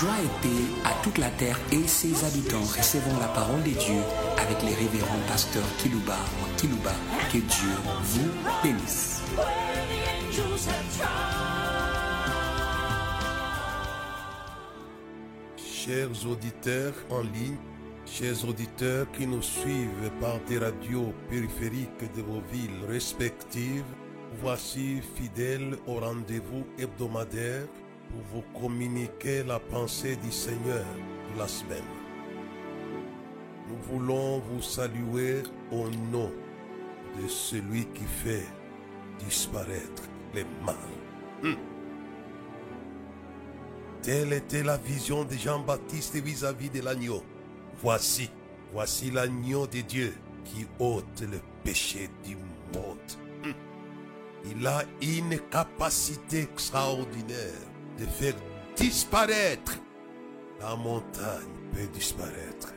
Joie 0.00 0.10
et 0.24 0.42
paix 0.42 0.64
à 0.84 1.04
toute 1.04 1.18
la 1.18 1.30
terre 1.30 1.56
et 1.70 1.86
ses 1.86 2.24
habitants. 2.24 2.62
Recevons 2.62 3.16
la 3.20 3.28
parole 3.28 3.62
de 3.62 3.70
Dieu 3.70 4.00
avec 4.38 4.60
les 4.62 4.74
révérends 4.74 5.22
pasteurs 5.28 5.62
Kilouba 5.78 6.16
ou 6.42 6.56
Kilouba. 6.56 6.90
Que 7.30 7.38
Dieu 7.38 7.70
vous 8.02 8.28
bénisse. 8.60 9.22
Chers 15.56 16.26
auditeurs 16.26 16.94
en 17.10 17.20
ligne, 17.20 17.56
chers 18.04 18.48
auditeurs 18.48 19.06
qui 19.12 19.28
nous 19.28 19.42
suivent 19.42 20.10
par 20.20 20.40
des 20.48 20.58
radios 20.58 21.14
périphériques 21.30 22.12
de 22.16 22.22
vos 22.22 22.42
villes 22.50 22.84
respectives, 22.88 23.84
voici 24.40 25.00
fidèles 25.14 25.76
au 25.86 26.00
rendez-vous 26.00 26.66
hebdomadaire 26.78 27.68
pour 28.14 28.42
vous 28.42 28.60
communiquer 28.60 29.42
la 29.42 29.58
pensée 29.58 30.16
du 30.16 30.30
Seigneur 30.30 30.84
la 31.36 31.48
semaine. 31.48 31.82
Nous 33.68 33.76
voulons 33.90 34.40
vous 34.40 34.62
saluer 34.62 35.42
au 35.72 35.88
nom 36.12 36.30
de 37.20 37.28
celui 37.28 37.86
qui 37.86 38.04
fait 38.04 38.46
disparaître 39.18 40.02
les 40.34 40.44
mal. 40.64 40.76
Hum. 41.42 41.56
Telle 44.02 44.32
était 44.32 44.62
la 44.62 44.76
vision 44.76 45.24
de 45.24 45.34
Jean-Baptiste 45.34 46.16
vis-à-vis 46.16 46.70
de 46.70 46.82
l'agneau. 46.82 47.22
Voici, 47.80 48.30
voici 48.72 49.10
l'agneau 49.10 49.66
de 49.66 49.80
Dieu 49.80 50.14
qui 50.44 50.66
ôte 50.78 51.22
le 51.22 51.40
péché 51.64 52.10
du 52.24 52.36
monde. 52.36 52.98
Hum. 53.44 53.54
Il 54.44 54.66
a 54.66 54.84
une 55.00 55.38
capacité 55.50 56.42
extraordinaire 56.42 57.73
de 57.98 58.06
faire 58.06 58.34
disparaître. 58.76 59.78
La 60.60 60.76
montagne 60.76 61.54
peut 61.72 61.86
disparaître. 61.92 62.72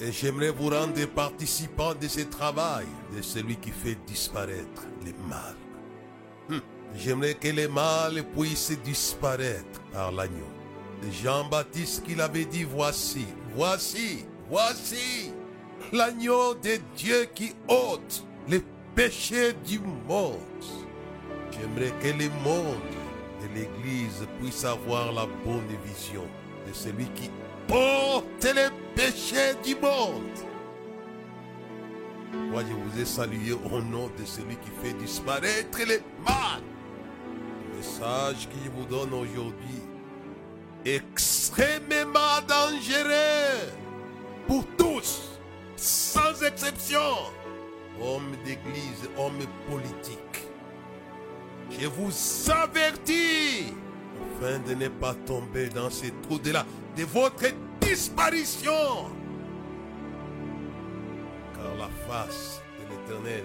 Et 0.00 0.10
j'aimerais 0.10 0.50
vous 0.50 0.70
rendre 0.70 1.04
participants 1.06 1.94
de 1.94 2.08
ce 2.08 2.20
travail, 2.20 2.86
de 3.14 3.22
celui 3.22 3.56
qui 3.56 3.70
fait 3.70 3.96
disparaître 4.06 4.82
le 5.04 5.12
mal. 5.28 5.54
Hum. 6.50 6.60
J'aimerais 6.96 7.34
que 7.34 7.48
le 7.48 7.68
mal 7.68 8.24
puisse 8.36 8.72
disparaître 8.84 9.80
par 9.92 10.10
l'agneau. 10.12 10.50
Jean-Baptiste 11.10 12.04
qui 12.04 12.14
l'avait 12.14 12.44
dit, 12.44 12.64
voici, 12.64 13.26
voici, 13.54 14.24
voici 14.48 15.32
l'agneau 15.92 16.54
de 16.54 16.78
Dieu 16.96 17.26
qui 17.34 17.52
ôte 17.68 18.24
les 18.48 18.62
péchés 18.94 19.52
du 19.66 19.80
monde. 20.08 20.38
J'aimerais 21.50 21.92
que 22.00 22.08
le 22.08 22.28
monde 22.44 23.01
l'Église 23.54 24.26
puissent 24.40 24.64
avoir 24.64 25.12
la 25.12 25.26
bonne 25.44 25.76
vision 25.84 26.24
de 26.66 26.72
celui 26.72 27.06
qui 27.10 27.30
porte 27.66 28.44
les 28.44 28.68
péchés 28.94 29.54
du 29.64 29.74
monde. 29.76 30.38
Moi, 32.50 32.62
je 32.68 32.72
vous 32.74 33.00
ai 33.00 33.04
salué 33.04 33.52
au 33.52 33.80
nom 33.82 34.10
de 34.18 34.24
celui 34.24 34.56
qui 34.56 34.70
fait 34.82 34.94
disparaître 34.94 35.78
les 35.78 36.00
mal. 36.24 36.62
Le 37.70 37.76
message 37.76 38.48
que 38.48 38.56
je 38.64 38.70
vous 38.70 38.86
donne 38.86 39.12
aujourd'hui 39.12 39.82
extrêmement 40.84 42.40
dangereux 42.48 43.72
pour 44.46 44.64
tous, 44.76 45.38
sans 45.76 46.42
exception, 46.42 47.00
hommes 48.00 48.34
d'église, 48.44 49.08
hommes 49.16 49.46
politiques. 49.70 50.51
Je 51.78 51.86
vous 51.86 52.12
avertis, 52.50 53.72
afin 54.36 54.58
de 54.60 54.74
ne 54.74 54.88
pas 54.88 55.14
tomber 55.26 55.68
dans 55.68 55.90
ces 55.90 56.12
trous 56.22 56.38
de 56.38 56.52
là, 56.52 56.64
de 56.96 57.04
votre 57.04 57.46
disparition. 57.80 59.10
Car 61.54 61.74
la 61.78 61.88
face 62.06 62.62
de 62.78 62.94
l'Éternel 62.94 63.44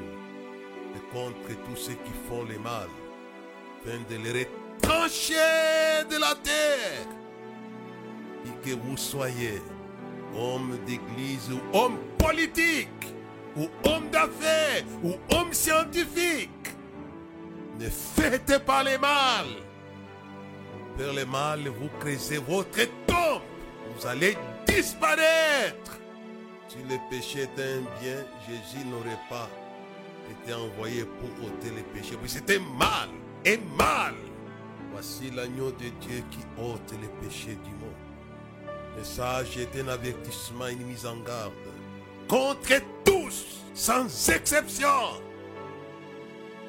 est 0.96 1.14
contre 1.14 1.64
tous 1.66 1.76
ceux 1.76 1.94
qui 1.94 2.12
font 2.30 2.44
le 2.44 2.60
mal, 2.60 2.90
afin 3.82 3.98
de 4.10 4.22
les 4.22 4.48
retrancher 4.80 6.06
de 6.10 6.20
la 6.20 6.36
terre. 6.44 7.08
Et 8.46 8.70
que 8.70 8.76
vous 8.76 8.98
soyez 8.98 9.62
homme 10.36 10.78
d'église 10.86 11.50
ou 11.52 11.78
homme 11.78 11.98
politique, 12.18 12.88
ou 13.56 13.68
homme 13.86 14.10
d'affaires, 14.12 14.84
ou 15.04 15.14
homme 15.34 15.54
scientifique, 15.54 16.50
ne 17.80 17.90
faites 17.90 18.66
pas 18.66 18.84
le 18.84 18.98
mal. 18.98 19.46
Faire 20.98 21.14
le 21.14 21.26
mal, 21.26 21.68
vous 21.68 21.90
créez 22.00 22.38
votre 22.38 22.84
tombe. 23.06 23.42
Vous 23.96 24.08
allez 24.08 24.38
disparaître. 24.66 26.00
Si 26.68 26.78
le 26.90 26.98
péché 27.10 27.44
était 27.44 27.62
un 27.62 28.02
bien, 28.02 28.26
Jésus 28.48 28.86
n'aurait 28.86 29.20
pas 29.30 29.50
été 30.30 30.54
envoyé 30.54 31.06
pour 31.06 31.48
ôter 31.48 31.70
les 31.76 31.84
péchés. 31.84 32.18
Oui, 32.22 32.28
c'était 32.28 32.60
mal 32.60 33.10
et 33.46 33.60
mal. 33.78 34.16
Voici 34.92 35.30
l'agneau 35.32 35.72
de 35.72 35.90
Dieu 36.02 36.24
qui 36.32 36.40
ôte 36.60 36.92
les 37.02 37.28
péchés 37.28 37.58
du 37.64 37.72
monde. 37.72 37.94
Le 38.96 39.00
message 39.00 39.58
est 39.58 39.80
un 39.80 39.88
avertissement, 39.88 40.68
une 40.68 40.86
mise 40.86 41.06
en 41.06 41.18
garde. 41.18 41.54
Contre 42.28 42.82
tous, 43.06 43.64
sans 43.74 44.30
exception. 44.30 45.22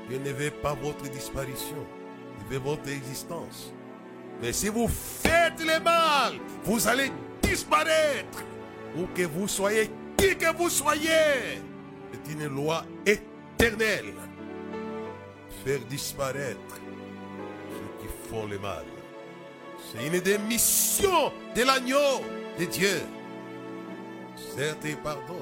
Dieu 0.09 0.19
ne 0.19 0.33
veut 0.33 0.51
pas 0.51 0.75
votre 0.75 1.09
disparition. 1.11 1.87
Il 2.41 2.55
veut 2.55 2.63
votre 2.63 2.89
existence. 2.89 3.73
Mais 4.41 4.53
si 4.53 4.69
vous 4.69 4.89
faites 4.89 5.61
le 5.61 5.83
mal, 5.83 6.35
vous 6.65 6.87
allez 6.89 7.11
disparaître. 7.43 8.45
Où 8.97 9.07
que 9.15 9.23
vous 9.23 9.49
soyez, 9.49 9.91
qui 10.17 10.37
que 10.37 10.57
vous 10.57 10.71
soyez. 10.71 11.61
C'est 12.13 12.33
une 12.33 12.47
loi 12.47 12.85
éternelle. 13.05 14.15
Faire 15.65 15.81
disparaître 15.91 16.77
ceux 17.71 18.07
qui 18.07 18.29
font 18.31 18.47
le 18.47 18.59
mal. 18.59 18.85
C'est 19.93 20.07
une 20.07 20.21
des 20.21 20.39
missions 20.39 21.33
de 21.55 21.63
l'agneau 21.63 22.23
de 22.59 22.65
Dieu. 22.65 23.03
Certes, 24.57 24.85
il 24.85 24.97
pardonne. 24.97 25.37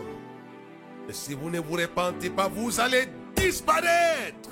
Mais 1.07 1.13
si 1.13 1.35
vous 1.35 1.51
ne 1.51 1.61
vous 1.61 1.75
repentez 1.75 2.31
pas, 2.31 2.49
vous 2.49 2.81
allez 2.81 3.09
disparaître. 3.37 4.51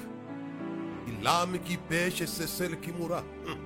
L'âme 1.25 1.59
qui 1.65 1.79
pêche, 1.79 2.23
c'est 2.27 2.47
celle 2.47 2.79
qui 2.79 2.93
mourra. 2.93 3.23
Hum. 3.47 3.57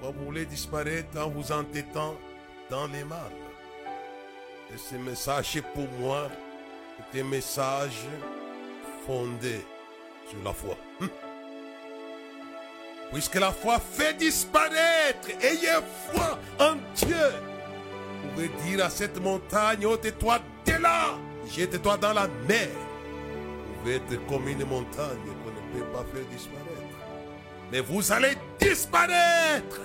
Vous 0.00 0.24
voulez 0.24 0.46
disparaître 0.46 1.20
en 1.20 1.28
vous 1.28 1.52
entêtant 1.52 2.16
dans 2.70 2.86
les 2.86 3.04
mal 3.04 3.30
Et 4.72 4.78
ce 4.78 4.94
message 4.94 5.56
est 5.58 5.62
pour 5.74 5.86
moi 6.00 6.30
est 7.14 7.20
un 7.20 7.24
message 7.24 8.06
fondé 9.06 9.60
sur 10.26 10.42
la 10.42 10.54
foi. 10.54 10.74
Hum. 11.02 11.10
Puisque 13.12 13.34
la 13.34 13.52
foi 13.52 13.78
fait 13.78 14.14
disparaître, 14.14 15.28
ayez 15.42 15.82
foi 16.10 16.38
en 16.58 16.76
Dieu. 16.94 17.28
Vous 18.22 18.28
pouvez 18.30 18.50
dire 18.64 18.86
à 18.86 18.88
cette 18.88 19.20
montagne, 19.20 19.84
ôte-toi 19.84 20.38
de 20.64 20.72
là, 20.80 21.10
jette-toi 21.54 21.98
dans 21.98 22.14
la 22.14 22.26
mer. 22.48 22.70
Vous 22.70 23.80
pouvez 23.80 23.96
être 23.96 24.26
comme 24.28 24.48
une 24.48 24.64
montagne 24.64 25.42
peut 25.72 25.84
pas 25.86 26.04
faire 26.12 26.26
disparaître. 26.30 26.98
Mais 27.70 27.80
vous 27.80 28.12
allez 28.12 28.36
disparaître 28.60 29.80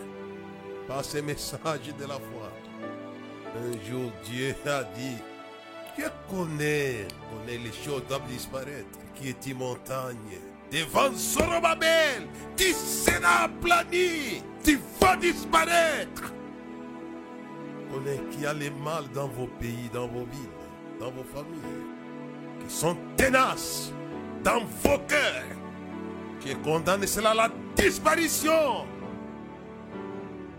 par 0.88 1.03
ce 1.03 1.20
message 1.20 1.94
de 2.00 2.03
la 2.03 2.16
foi. 2.16 2.52
Un 3.56 3.90
jour, 3.90 4.12
Dieu 4.25 4.56
a 4.66 4.84
dit, 4.84 5.18
Dieu 5.96 6.09
connaît, 6.30 7.08
connaît 7.31 7.58
les 7.58 7.72
choses 7.72 8.03
doivent 8.08 8.28
disparaître. 8.28 9.00
Qui 9.16 9.30
est 9.30 9.48
une 9.48 9.58
montagne 9.58 10.38
devant 10.72 11.12
Zorobabel, 11.14 12.28
tu 12.56 12.72
seras 12.74 13.45
aplani, 13.45 14.44
tu 14.63 14.80
vas 15.00 15.16
disparaître. 15.16 16.34
Connais 17.92 18.22
qui 18.31 18.45
a 18.45 18.54
les 18.54 18.69
mal 18.69 19.06
dans 19.13 19.28
vos 19.28 19.48
pays, 19.60 19.89
dans 19.94 20.07
vos 20.07 20.25
villes, 20.25 21.00
dans 21.00 21.10
vos 21.12 21.24
familles, 21.24 21.88
qui 22.60 22.74
sont 22.74 22.98
tenaces 23.16 23.92
dans 24.44 24.60
vos 24.84 25.00
cœurs, 25.07 25.56
qui 26.39 26.51
est 26.51 26.62
condamné 26.62 27.07
cela 27.07 27.34
la 27.34 27.50
disparition. 27.75 28.86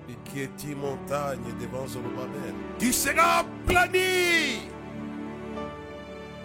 Et 0.09 0.17
qui 0.25 0.41
est 0.43 0.65
une 0.65 0.79
montagne 0.79 1.39
devant 1.61 1.87
Zorobabel, 1.87 2.55
tu 2.79 2.93
seras 2.93 3.41
aplani. 3.41 4.69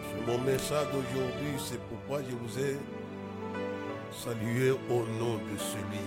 C'est 0.10 0.28
mon 0.28 0.38
message 0.40 0.88
d'aujourd'hui, 0.88 1.54
c'est 1.58 1.80
pourquoi 1.88 2.20
je 2.30 2.36
vous 2.36 2.60
ai 2.60 2.78
salué 4.12 4.72
au 4.72 5.06
nom 5.20 5.36
de 5.36 5.58
celui 5.58 6.06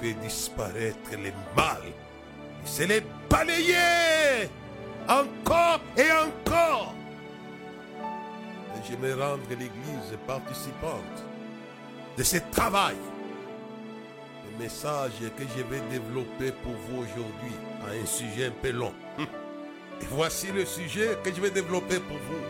qui 0.00 0.06
fait 0.06 0.14
disparaître 0.22 1.10
les 1.12 1.32
mal. 1.56 1.82
C'est 2.64 2.86
les 2.86 3.02
balayer 3.28 4.48
encore 5.08 5.80
et 5.96 6.10
encore. 6.12 6.94
Et 8.76 8.90
je 8.92 8.96
me 8.96 9.14
rendre 9.14 9.48
l'église 9.50 10.18
participante 10.26 11.27
de 12.18 12.24
ce 12.24 12.36
travail. 12.50 12.96
Le 14.44 14.64
message 14.64 15.12
que 15.36 15.44
je 15.56 15.62
vais 15.62 15.80
développer 15.88 16.50
pour 16.64 16.72
vous 16.72 17.02
aujourd'hui 17.04 17.54
a 17.86 17.92
un 17.92 18.06
sujet 18.06 18.46
un 18.46 18.50
peu 18.50 18.72
long. 18.72 18.92
Voici 20.10 20.48
le 20.48 20.64
sujet 20.64 21.16
que 21.22 21.32
je 21.32 21.40
vais 21.40 21.50
développer 21.50 22.00
pour 22.00 22.16
vous. 22.16 22.44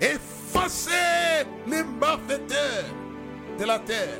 Effacez 0.00 1.44
les 1.66 1.82
malfaiteurs 1.82 2.86
de 3.58 3.64
la 3.64 3.78
terre. 3.80 4.18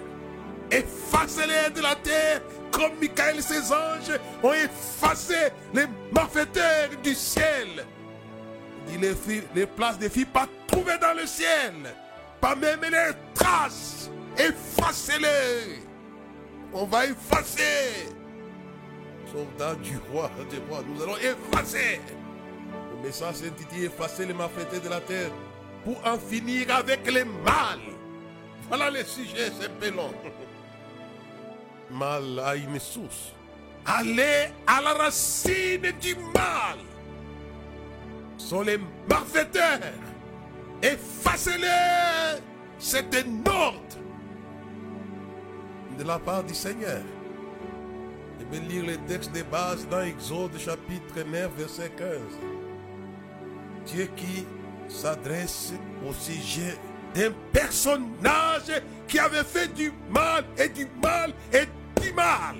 Effacez-les 0.70 1.70
de 1.74 1.80
la 1.80 1.94
terre 1.96 2.42
comme 2.70 2.92
Michael 3.00 3.38
et 3.38 3.42
ses 3.42 3.72
anges 3.72 4.18
ont 4.42 4.52
effacé 4.52 5.52
les 5.72 5.86
malfaiteurs 6.12 6.90
du 7.02 7.14
ciel. 7.14 7.86
Il 8.92 9.00
les, 9.00 9.14
filles, 9.14 9.44
les 9.54 9.66
places 9.66 9.98
des 9.98 10.10
filles 10.10 10.26
pas 10.26 10.46
trouvées 10.66 10.98
dans 11.00 11.14
le 11.14 11.26
ciel. 11.26 11.72
Pas 12.40 12.54
même 12.54 12.80
les 12.82 13.12
traces. 13.34 14.10
Effacez-les. 14.38 15.80
On 16.72 16.84
va 16.86 17.06
effacer. 17.06 18.08
Soldats 19.30 19.76
du 19.76 19.98
roi 20.10 20.30
des 20.50 20.58
rois, 20.68 20.82
nous 20.86 21.02
allons 21.02 21.16
effacer. 21.16 22.00
Le 22.90 23.06
message 23.06 23.36
dit 23.70 23.84
effacer 23.84 24.26
les 24.26 24.34
malfaiteurs 24.34 24.80
de 24.80 24.88
la 24.88 25.00
terre 25.00 25.30
pour 25.84 25.96
en 26.04 26.18
finir 26.18 26.74
avec 26.74 27.06
les 27.10 27.24
mal. 27.24 27.80
Voilà 28.68 28.90
le 28.90 29.04
sujet, 29.04 29.52
c'est 29.60 29.88
un. 29.88 30.10
Mal 31.90 32.38
a 32.40 32.56
une 32.56 32.80
source. 32.80 33.32
Allez 33.86 34.48
à 34.66 34.80
la 34.80 34.94
racine 34.94 35.92
du 36.00 36.14
mal. 36.34 36.78
Sont 38.38 38.62
les 38.62 38.78
malfaiteurs. 39.08 39.80
Effacez-les. 40.82 42.40
C'est 42.78 43.14
un 43.14 43.50
ordre 43.50 44.03
de 45.98 46.04
la 46.04 46.18
part 46.18 46.44
du 46.44 46.54
Seigneur. 46.54 47.02
Je 48.38 48.44
vais 48.58 48.64
lire 48.66 48.84
les 48.84 48.98
textes 48.98 49.32
de 49.34 49.42
base 49.42 49.86
dans 49.88 50.02
Exode 50.02 50.58
chapitre 50.58 51.22
9, 51.26 51.50
verset 51.56 51.90
15. 51.96 52.08
Dieu 53.86 54.08
qui 54.16 54.46
s'adresse 54.88 55.72
au 56.06 56.12
sujet 56.12 56.76
d'un 57.14 57.32
personnage 57.52 58.82
qui 59.06 59.18
avait 59.18 59.44
fait 59.44 59.72
du 59.74 59.92
mal 60.10 60.44
et 60.58 60.68
du 60.68 60.86
mal 61.02 61.32
et 61.52 61.66
du 62.00 62.12
mal. 62.12 62.56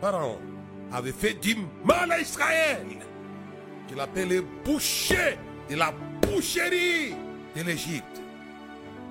Pharaon 0.00 0.38
avait 0.92 1.12
fait 1.12 1.34
du 1.34 1.56
mal 1.84 2.10
à 2.12 2.20
Israël. 2.20 2.86
Qu'il 3.88 4.00
appelle 4.00 4.28
le 4.28 4.44
boucher 4.64 5.36
de 5.68 5.74
la 5.76 5.92
boucherie 6.22 7.14
de 7.56 7.62
l'Égypte. 7.62 8.20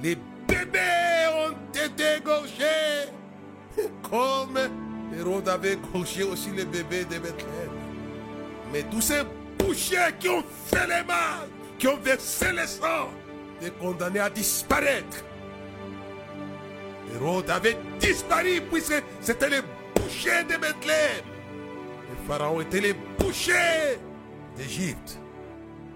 Les 0.01 0.17
bébés 0.49 1.27
ont 1.35 1.55
été 1.73 2.17
égorgés 2.17 3.09
comme 4.09 4.57
Hérode 5.17 5.47
avait 5.47 5.73
égorgé 5.73 6.23
aussi 6.23 6.49
les 6.51 6.65
bébés 6.65 7.05
de 7.05 7.19
Bethléem. 7.19 7.71
Mais 8.71 8.83
tous 8.83 9.01
ces 9.01 9.21
bouchers 9.57 10.13
qui 10.19 10.29
ont 10.29 10.43
fait 10.67 10.87
le 10.87 11.05
mal, 11.05 11.47
qui 11.77 11.87
ont 11.87 11.97
versé 11.97 12.51
le 12.51 12.65
sang, 12.65 13.09
étaient 13.61 13.71
condamnés 13.71 14.19
à 14.19 14.29
disparaître. 14.29 15.23
Hérode 17.15 17.49
avait 17.49 17.77
disparu 17.99 18.61
puisque 18.71 19.01
c'était 19.21 19.49
les 19.49 19.61
bouchers 19.95 20.43
de 20.43 20.57
Bethléem. 20.57 21.23
Les 22.09 22.27
pharaons 22.27 22.61
étaient 22.61 22.81
les 22.81 22.95
bouchers 23.17 23.99
d'Égypte. 24.55 25.19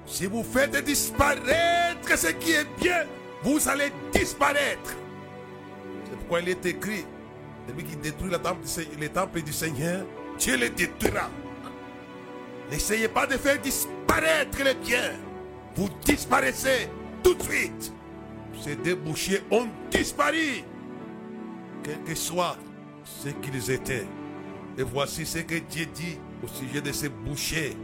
Si 0.05 0.25
vous 0.25 0.43
faites 0.43 0.83
disparaître 0.83 2.17
ce 2.17 2.27
qui 2.27 2.51
est 2.51 2.67
bien, 2.79 3.03
vous 3.43 3.67
allez 3.67 3.91
disparaître. 4.11 4.95
C'est 6.05 6.17
pourquoi 6.17 6.41
il 6.41 6.49
est 6.49 6.65
écrit, 6.65 7.05
celui 7.67 7.83
qui 7.83 7.95
détruit 7.97 8.31
le 8.31 8.37
temple, 8.37 8.61
le 8.99 9.09
temple 9.09 9.41
du 9.41 9.53
Seigneur, 9.53 10.05
Dieu 10.37 10.57
le 10.57 10.69
détruira. 10.69 11.29
N'essayez 12.71 13.07
pas 13.07 13.27
de 13.27 13.33
faire 13.33 13.59
disparaître 13.59 14.63
les 14.63 14.73
biens. 14.75 15.13
Vous 15.75 15.89
disparaissez 16.05 16.89
tout 17.23 17.35
de 17.35 17.43
suite. 17.43 17.93
Ces 18.61 18.75
deux 18.77 18.95
bouchers 18.95 19.43
ont 19.51 19.67
disparu. 19.91 20.63
Quel 21.83 22.01
que 22.03 22.15
soit 22.15 22.57
ce 23.03 23.29
qu'ils 23.29 23.71
étaient. 23.71 24.07
Et 24.77 24.83
voici 24.83 25.25
ce 25.25 25.39
que 25.39 25.55
Dieu 25.55 25.85
dit 25.87 26.17
au 26.43 26.47
sujet 26.47 26.81
de 26.81 26.91
ces 26.91 27.09
bouchers 27.09 27.75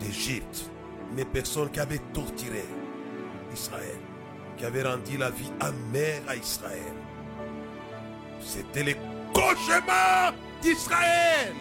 d'Égypte. 0.00 0.70
Les 1.16 1.24
personnes 1.24 1.70
qui 1.70 1.80
avaient 1.80 2.00
torturé 2.12 2.64
Israël, 3.52 3.98
qui 4.56 4.64
avaient 4.64 4.82
rendu 4.82 5.16
la 5.16 5.30
vie 5.30 5.52
amère 5.60 6.22
à 6.28 6.36
Israël. 6.36 6.94
C'était 8.40 8.82
les 8.82 8.96
cauchemars 9.32 10.34
d'Israël, 10.62 11.54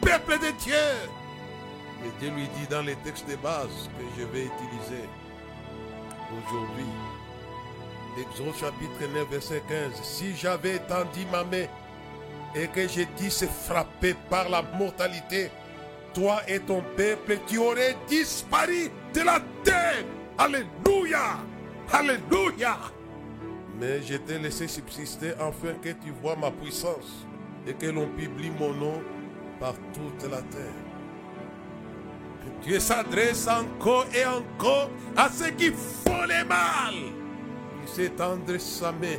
peuple 0.00 0.38
de 0.38 0.50
Dieu. 0.62 0.74
Et 2.04 2.10
Dieu 2.20 2.30
lui 2.30 2.48
dit 2.58 2.66
dans 2.70 2.82
les 2.82 2.96
textes 2.96 3.28
de 3.28 3.36
base 3.36 3.90
que 3.98 4.04
je 4.18 4.24
vais 4.24 4.44
utiliser 4.44 5.04
aujourd'hui. 6.30 6.86
Exode 8.18 8.54
chapitre 8.54 9.12
9, 9.14 9.28
verset 9.30 9.62
15. 9.68 9.92
Si 10.02 10.34
j'avais 10.36 10.76
étendu 10.76 11.24
ma 11.30 11.44
main 11.44 11.66
et 12.54 12.66
que 12.68 12.88
je 12.88 13.02
disse 13.16 13.44
frappé 13.66 14.14
par 14.28 14.48
la 14.48 14.62
mortalité, 14.62 15.50
toi 16.12 16.42
et 16.48 16.58
ton 16.58 16.82
peuple, 16.96 17.38
tu 17.46 17.58
aurais 17.58 17.96
disparu 18.08 18.90
de 19.14 19.20
la 19.20 19.40
terre. 19.62 20.04
Alléluia. 20.38 21.38
Alléluia. 21.92 22.78
Mais 23.78 24.02
je 24.02 24.16
t'ai 24.16 24.38
laissé 24.38 24.68
subsister 24.68 25.32
afin 25.40 25.74
que 25.82 25.88
tu 25.88 26.10
vois 26.22 26.36
ma 26.36 26.50
puissance 26.50 27.26
et 27.66 27.72
que 27.72 27.86
l'on 27.86 28.06
publie 28.08 28.50
mon 28.58 28.72
nom 28.72 29.02
par 29.58 29.74
toute 29.92 30.30
la 30.30 30.42
terre. 30.42 30.90
Dieu 32.62 32.78
s'adresse 32.78 33.48
encore 33.48 34.06
et 34.14 34.24
encore 34.26 34.90
à 35.16 35.28
ceux 35.30 35.50
qui 35.50 35.70
font 35.70 36.22
le 36.22 36.44
mal. 36.44 36.94
Il 37.82 37.88
s'étendre 37.88 38.58
sa 38.58 38.92
main 38.92 39.18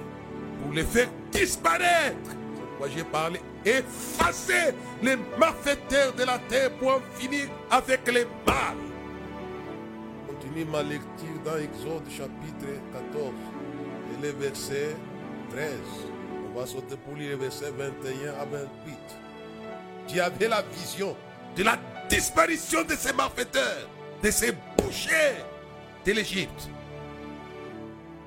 pour 0.62 0.74
les 0.74 0.84
faire 0.84 1.10
disparaître. 1.32 2.30
C'est 2.30 2.62
pourquoi 2.68 2.88
j'ai 2.96 3.04
parlé. 3.04 3.42
Effacer 3.66 4.74
les 5.02 5.18
malfaiteurs 5.38 6.14
de 6.14 6.24
la 6.24 6.40
terre 6.40 6.72
pour 6.78 6.96
en 6.96 7.02
finir 7.16 7.48
avec 7.70 8.08
les 8.08 8.26
mal. 8.46 8.91
Continue 10.42 10.66
ma 10.66 10.82
lecture 10.82 11.40
dans 11.46 11.58
Exode 11.58 12.10
chapitre 12.10 12.66
14 12.94 13.34
et 14.12 14.22
le 14.24 14.32
verset 14.32 14.96
13. 15.52 15.72
On 16.50 16.60
va 16.60 16.66
sauter 16.66 16.98
pour 16.98 17.16
lire 17.16 17.32
les 17.32 17.36
versets 17.36 17.70
21 17.70 18.34
à 18.34 18.46
28. 18.46 18.98
Dieu 20.08 20.24
avait 20.24 20.48
la 20.48 20.64
vision 20.64 21.16
de 21.56 21.64
la 21.64 21.78
disparition 22.10 22.84
de 22.84 22.96
ces 22.96 23.14
malfaiteurs, 23.14 23.88
de 24.24 24.32
ces 24.32 24.54
bouchers 24.78 25.44
de 26.06 26.12
l'Égypte. 26.12 26.70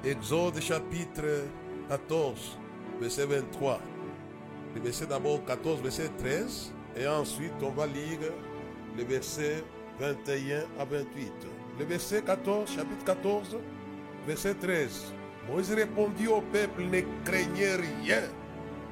Exode 0.04 0.60
chapitre 0.60 1.46
14, 1.88 2.58
verset 3.00 3.26
23. 3.26 3.80
Le 4.76 4.80
verset 4.80 5.06
d'abord 5.06 5.44
14, 5.46 5.82
verset 5.82 6.10
13. 6.18 6.72
Et 6.96 7.08
ensuite, 7.08 7.54
on 7.60 7.70
va 7.70 7.88
lire 7.88 8.20
le 8.96 9.02
verset 9.02 9.64
21 9.98 10.60
à 10.78 10.84
28. 10.84 11.53
Le 11.78 11.84
verset 11.84 12.22
14, 12.22 12.70
chapitre 12.70 13.04
14, 13.04 13.56
verset 14.26 14.54
13. 14.54 15.12
Moïse 15.48 15.72
répondit 15.72 16.28
au 16.28 16.40
peuple, 16.40 16.82
ne 16.84 17.00
craignez 17.24 17.74
rien. 17.74 18.22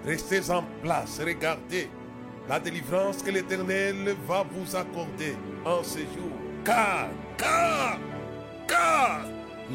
Restez 0.05 0.51
en 0.51 0.65
place, 0.83 1.21
regardez 1.25 1.89
la 2.49 2.59
délivrance 2.59 3.23
que 3.23 3.31
l'Éternel 3.31 4.17
va 4.27 4.45
vous 4.51 4.75
accorder 4.75 5.37
en 5.65 5.83
ce 5.85 5.99
jour. 5.99 6.33
Car, 6.65 7.09
car, 7.39 7.99
car, 8.67 9.27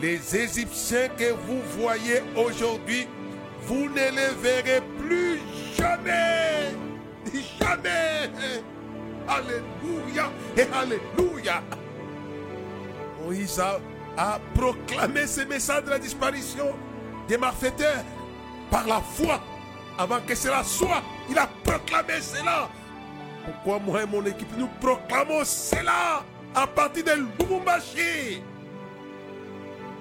les 0.01 0.35
Égyptiens 0.35 1.07
que 1.17 1.31
vous 1.31 1.61
voyez 1.79 2.21
aujourd'hui, 2.35 3.07
vous 3.63 3.89
ne 3.89 3.95
les 3.95 4.35
verrez 4.41 4.81
plus 4.99 5.39
jamais. 5.77 6.75
Jamais. 7.59 8.29
Alléluia 9.27 10.31
et 10.55 10.61
Alléluia. 10.73 11.61
Moïse 13.27 13.59
a, 13.59 14.39
proclamé 14.55 15.27
ce 15.27 15.41
message 15.41 15.83
de 15.83 15.89
la 15.89 15.99
disparition 15.99 16.73
des 17.27 17.37
malfaiteurs 17.37 18.05
par 18.71 18.87
la 18.87 19.01
foi 19.01 19.41
avant 19.97 20.21
que 20.25 20.33
cela 20.33 20.63
soit. 20.63 21.03
Il 21.29 21.37
a 21.37 21.49
proclamé 21.63 22.21
cela. 22.21 22.69
Pourquoi 23.43 23.79
moi 23.79 24.03
et 24.03 24.05
mon 24.05 24.25
équipe, 24.25 24.47
nous 24.57 24.69
proclamons 24.79 25.43
cela 25.43 26.23
à 26.55 26.67
partir 26.67 27.03
de 27.03 27.11
Lubumbashi? 27.11 28.41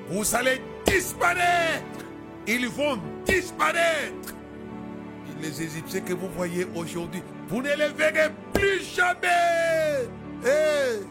Vous 0.08 0.36
allez 0.36 0.62
disparaître. 0.86 2.04
Ils 2.46 2.68
vont 2.68 3.00
disparaître. 3.24 4.34
Les 5.42 5.62
Égyptiens 5.62 6.00
que 6.00 6.14
vous 6.14 6.28
voyez 6.30 6.66
aujourd'hui, 6.76 7.22
vous 7.48 7.60
ne 7.60 7.74
les 7.74 7.88
verrez 7.88 8.30
plus 8.54 8.84
jamais. 8.94 10.08
Eh, 10.44 11.04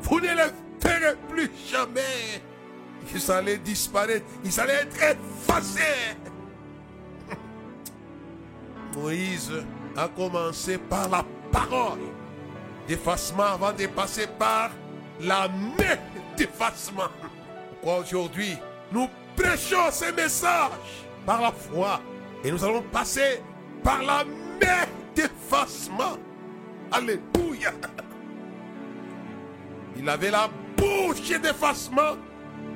vous 0.00 0.18
ne 0.18 0.28
les 0.28 0.61
plus 1.28 1.50
jamais. 1.70 2.42
Ils 3.14 3.30
allaient 3.30 3.58
disparaître. 3.58 4.24
Ils 4.44 4.60
allaient 4.60 4.82
être 4.82 4.96
effacés. 4.96 6.16
Moïse 8.96 9.52
a 9.96 10.08
commencé 10.08 10.78
par 10.78 11.08
la 11.08 11.24
parole 11.50 11.98
d'effacement 12.86 13.44
avant 13.44 13.72
de 13.72 13.86
passer 13.86 14.26
par 14.38 14.70
la 15.20 15.48
main 15.48 15.96
d'effacement. 16.36 17.08
Pourquoi 17.70 18.00
aujourd'hui 18.00 18.56
nous 18.92 19.08
prêchons 19.36 19.90
ces 19.90 20.12
messages? 20.12 20.70
Par 21.24 21.40
la 21.40 21.52
foi 21.52 22.00
et 22.42 22.50
nous 22.50 22.64
allons 22.64 22.82
passer 22.82 23.40
par 23.84 24.02
la 24.02 24.24
main 24.24 24.84
d'effacement. 25.14 26.18
Alléluia. 26.90 27.72
Il 29.96 30.08
avait 30.08 30.30
la 30.30 30.48
d'effacement 31.20 32.16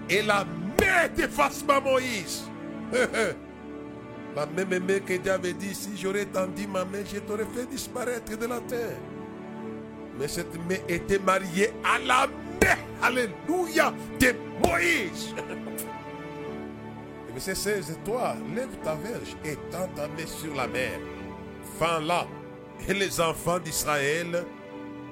et 0.09 0.23
la 0.23 0.45
main 0.45 1.09
d'effacement 1.15 1.81
Moïse. 1.81 2.45
la 4.37 4.47
même 4.47 4.85
main 4.85 5.01
que 5.01 5.15
Dieu 5.15 5.33
avait 5.33 5.53
dit, 5.53 5.75
si 5.75 5.97
j'aurais 5.97 6.27
tendu 6.27 6.67
ma 6.67 6.85
main, 6.85 7.03
je 7.05 7.19
t'aurais 7.21 7.47
fait 7.55 7.67
disparaître 7.67 8.37
de 8.37 8.47
la 8.47 8.61
terre. 8.61 8.99
Mais 10.19 10.29
cette 10.29 10.55
main 10.69 10.77
était 10.89 11.19
mariée 11.19 11.71
à 11.85 11.99
la 11.99 12.27
main, 12.27 12.77
alléluia, 13.03 13.93
de 14.21 14.35
Moïse. 14.65 15.35
Verset 17.33 17.55
16, 17.55 17.99
toi, 18.05 18.35
lève 18.55 18.77
ta 18.83 18.95
verge 18.95 19.37
et 19.45 19.57
tends 19.71 19.89
ta 19.95 20.09
main 20.09 20.27
sur 20.27 20.55
la 20.55 20.67
mer. 20.67 20.99
Fin 21.79 22.01
là, 22.01 22.27
et 22.89 22.95
les 22.95 23.21
enfants 23.21 23.59
d'Israël 23.59 24.45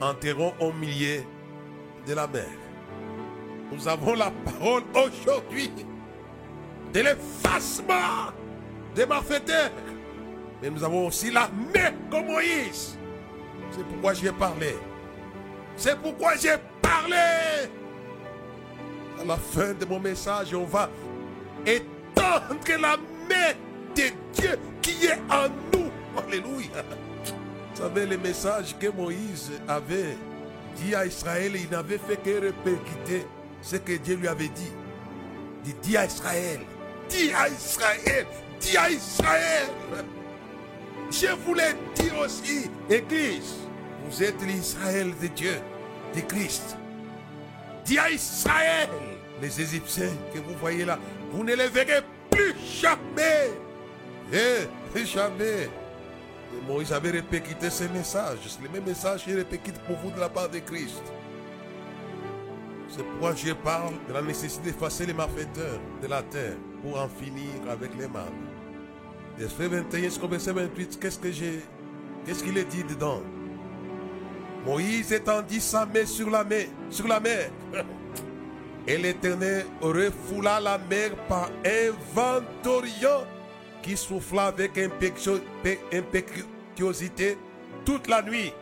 enterront 0.00 0.54
au 0.58 0.72
milieu 0.72 1.22
de 2.06 2.14
la 2.14 2.26
mer. 2.26 2.48
Nous 3.72 3.88
avons 3.88 4.14
la 4.14 4.30
parole 4.30 4.82
aujourd'hui 4.94 5.70
de 6.92 7.00
l'effacement 7.00 8.32
des 8.94 9.06
malfaiteurs. 9.06 9.70
Mais 10.62 10.70
nous 10.70 10.84
avons 10.84 11.08
aussi 11.08 11.30
la 11.30 11.48
main 11.48 11.92
comme 12.10 12.26
Moïse. 12.26 12.96
C'est 13.70 13.84
pourquoi 13.84 14.14
j'ai 14.14 14.32
parlé. 14.32 14.76
C'est 15.76 15.98
pourquoi 15.98 16.36
j'ai 16.36 16.54
parlé. 16.80 17.16
À 19.20 19.24
la 19.26 19.36
fin 19.36 19.72
de 19.72 19.84
mon 19.84 19.98
message, 19.98 20.54
on 20.54 20.64
va 20.64 20.88
étendre 21.66 22.80
la 22.80 22.96
main 22.96 23.52
de 23.96 24.02
Dieu 24.32 24.58
qui 24.80 25.06
est 25.06 25.20
en 25.30 25.48
nous. 25.72 25.90
Alléluia. 26.16 26.84
Vous 27.74 27.82
savez, 27.82 28.06
le 28.06 28.18
message 28.18 28.76
que 28.78 28.88
Moïse 28.88 29.50
avait 29.66 30.16
dit 30.76 30.94
à 30.94 31.06
Israël, 31.06 31.52
il 31.56 31.68
n'avait 31.70 31.98
fait 31.98 32.16
que 32.16 32.40
répercuter 32.40 33.26
ce 33.64 33.76
que 33.76 33.94
Dieu 33.94 34.16
lui 34.16 34.28
avait 34.28 34.48
dit. 34.48 34.72
Dit 35.82 35.96
à 35.96 36.04
Israël, 36.04 36.60
dis 37.08 37.32
à 37.32 37.48
Israël, 37.48 38.26
dis 38.60 38.76
à 38.76 38.90
Israël. 38.90 39.68
Je 41.10 41.28
voulais 41.46 41.74
dire 41.94 42.18
aussi, 42.18 42.70
Église, 42.90 43.54
vous 44.04 44.22
êtes 44.22 44.40
l'Israël 44.42 45.14
de 45.20 45.26
Dieu, 45.28 45.54
de 46.14 46.20
Christ. 46.20 46.76
Dis 47.86 47.98
à 47.98 48.10
Israël, 48.10 48.90
les 49.40 49.60
Égyptiens 49.60 50.12
que 50.32 50.38
vous 50.38 50.54
voyez 50.60 50.84
là, 50.84 50.98
vous 51.32 51.42
ne 51.42 51.54
les 51.54 51.68
verrez 51.68 52.02
plus 52.30 52.54
jamais. 52.80 53.50
Eh, 54.32 55.04
jamais. 55.06 55.68
Et 56.52 56.66
Moïse 56.66 56.92
avait 56.92 57.10
répété 57.10 57.70
ce 57.70 57.84
message. 57.84 58.38
Le 58.62 58.68
même 58.68 58.84
message 58.84 59.24
qu'il 59.24 59.36
répète 59.36 59.78
pour 59.86 59.96
vous 59.96 60.10
de 60.10 60.20
la 60.20 60.28
part 60.28 60.48
de 60.50 60.58
Christ. 60.58 61.02
C'est 62.96 63.02
pourquoi 63.02 63.34
je 63.34 63.52
parle 63.52 63.94
de 64.06 64.12
la 64.12 64.22
nécessité 64.22 64.70
d'effacer 64.70 65.04
les 65.04 65.14
malfaiteurs 65.14 65.80
de 66.00 66.06
la 66.06 66.22
terre 66.22 66.54
pour 66.80 67.00
en 67.00 67.08
finir 67.08 67.50
avec 67.68 67.90
les 67.98 68.06
mal. 68.06 68.30
Verset 69.36 69.66
21 69.66 70.02
jusqu'au 70.02 70.28
verset 70.28 70.52
28, 70.52 71.00
qu'est-ce 71.00 71.18
que 71.18 71.26
qu'est-ce 72.24 72.44
qu'il 72.44 72.56
est 72.56 72.64
dit 72.66 72.84
dedans? 72.84 73.20
Moïse 74.64 75.12
étendit 75.12 75.60
sa 75.60 75.84
main 75.86 76.06
sur 76.06 76.30
la 76.30 76.44
mer, 76.44 76.68
sur 76.88 77.08
la 77.08 77.18
mer. 77.18 77.50
Et 78.86 78.96
l'Éternel 78.96 79.66
refoula 79.80 80.60
la 80.60 80.78
mer 80.78 81.16
par 81.28 81.50
un 81.66 81.90
vent 82.14 82.42
d'Orient 82.62 83.24
qui 83.82 83.96
souffla 83.96 84.44
avec 84.44 84.78
impétuosité 85.92 87.38
toute 87.84 88.06
la 88.06 88.22
nuit. 88.22 88.52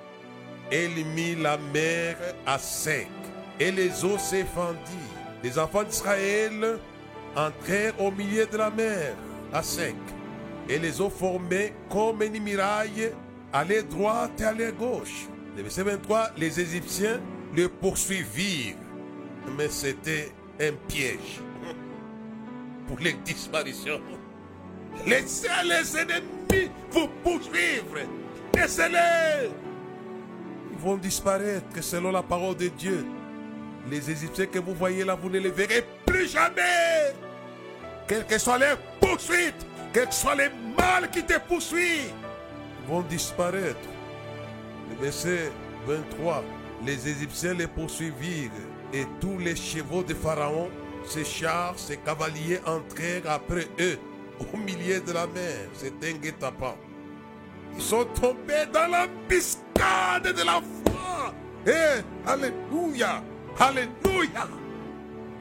Et 0.70 0.86
il 0.86 1.04
mit 1.04 1.34
la 1.34 1.58
mer 1.58 2.16
à 2.46 2.58
sec 2.58 3.10
et 3.58 3.70
les 3.70 4.04
eaux 4.04 4.18
s'effandirent. 4.18 4.78
Les 5.42 5.58
enfants 5.58 5.82
d'Israël 5.82 6.78
entrèrent 7.34 8.00
au 8.00 8.10
milieu 8.10 8.46
de 8.46 8.56
la 8.56 8.70
mer 8.70 9.14
à 9.52 9.62
sec 9.62 9.96
et 10.68 10.78
les 10.78 11.00
eaux 11.00 11.10
formaient 11.10 11.74
comme 11.90 12.22
une 12.22 12.42
muraille, 12.42 13.12
allaient 13.52 13.82
droite 13.82 14.40
et 14.40 14.44
allaient 14.44 14.72
gauche. 14.72 15.26
Le 15.56 15.62
verset 15.62 15.82
23, 15.82 16.30
les 16.36 16.60
Égyptiens 16.60 17.20
le 17.54 17.68
poursuivirent, 17.68 18.76
mais 19.56 19.68
c'était 19.68 20.32
un 20.60 20.72
piège 20.88 21.40
pour 22.86 22.98
les 23.00 23.12
disparitions. 23.24 24.00
Laissez 25.06 25.48
les 25.64 25.96
ennemis 25.98 26.70
vous 26.90 27.08
poursuivre. 27.22 27.98
Laissez-les. 28.54 29.50
Ils 30.72 30.78
vont 30.78 30.96
disparaître 30.96 31.82
selon 31.82 32.12
la 32.12 32.22
parole 32.22 32.56
de 32.56 32.68
Dieu. 32.68 33.04
Les 33.90 34.10
Égyptiens 34.10 34.46
que 34.46 34.58
vous 34.58 34.74
voyez 34.74 35.04
là, 35.04 35.14
vous 35.14 35.28
ne 35.28 35.38
les 35.38 35.50
verrez 35.50 35.84
plus 36.06 36.28
jamais. 36.28 37.14
Quelles 38.06 38.26
que 38.26 38.38
soient 38.38 38.58
les 38.58 38.74
poursuites, 39.00 39.66
quels 39.92 40.08
que 40.08 40.14
soient 40.14 40.34
les 40.34 40.50
mal 40.76 41.10
qui 41.10 41.24
te 41.24 41.38
poursuivent, 41.38 42.12
vont 42.86 43.02
disparaître. 43.02 43.88
Le 44.90 45.04
verset 45.04 45.50
23. 45.86 46.44
Les 46.84 47.08
Égyptiens 47.08 47.54
les 47.54 47.66
poursuivirent 47.66 48.50
et 48.92 49.06
tous 49.20 49.38
les 49.38 49.56
chevaux 49.56 50.02
de 50.02 50.14
Pharaon, 50.14 50.68
ses 51.06 51.24
chars, 51.24 51.78
ses 51.78 51.96
cavaliers 51.96 52.60
entrèrent 52.66 53.30
après 53.30 53.66
eux 53.80 53.98
au 54.52 54.56
milieu 54.56 55.00
de 55.00 55.12
la 55.12 55.26
mer. 55.26 55.68
C'est 55.74 55.94
un 56.04 56.12
guet-apens. 56.18 56.76
Ils 57.76 57.82
sont 57.82 58.04
tombés 58.04 58.66
dans 58.72 58.90
l'embuscade 58.90 60.34
de 60.36 60.44
la 60.44 60.60
foi. 60.84 61.34
Eh, 61.66 62.02
alléluia, 62.28 63.22
alléluia. 63.58 64.48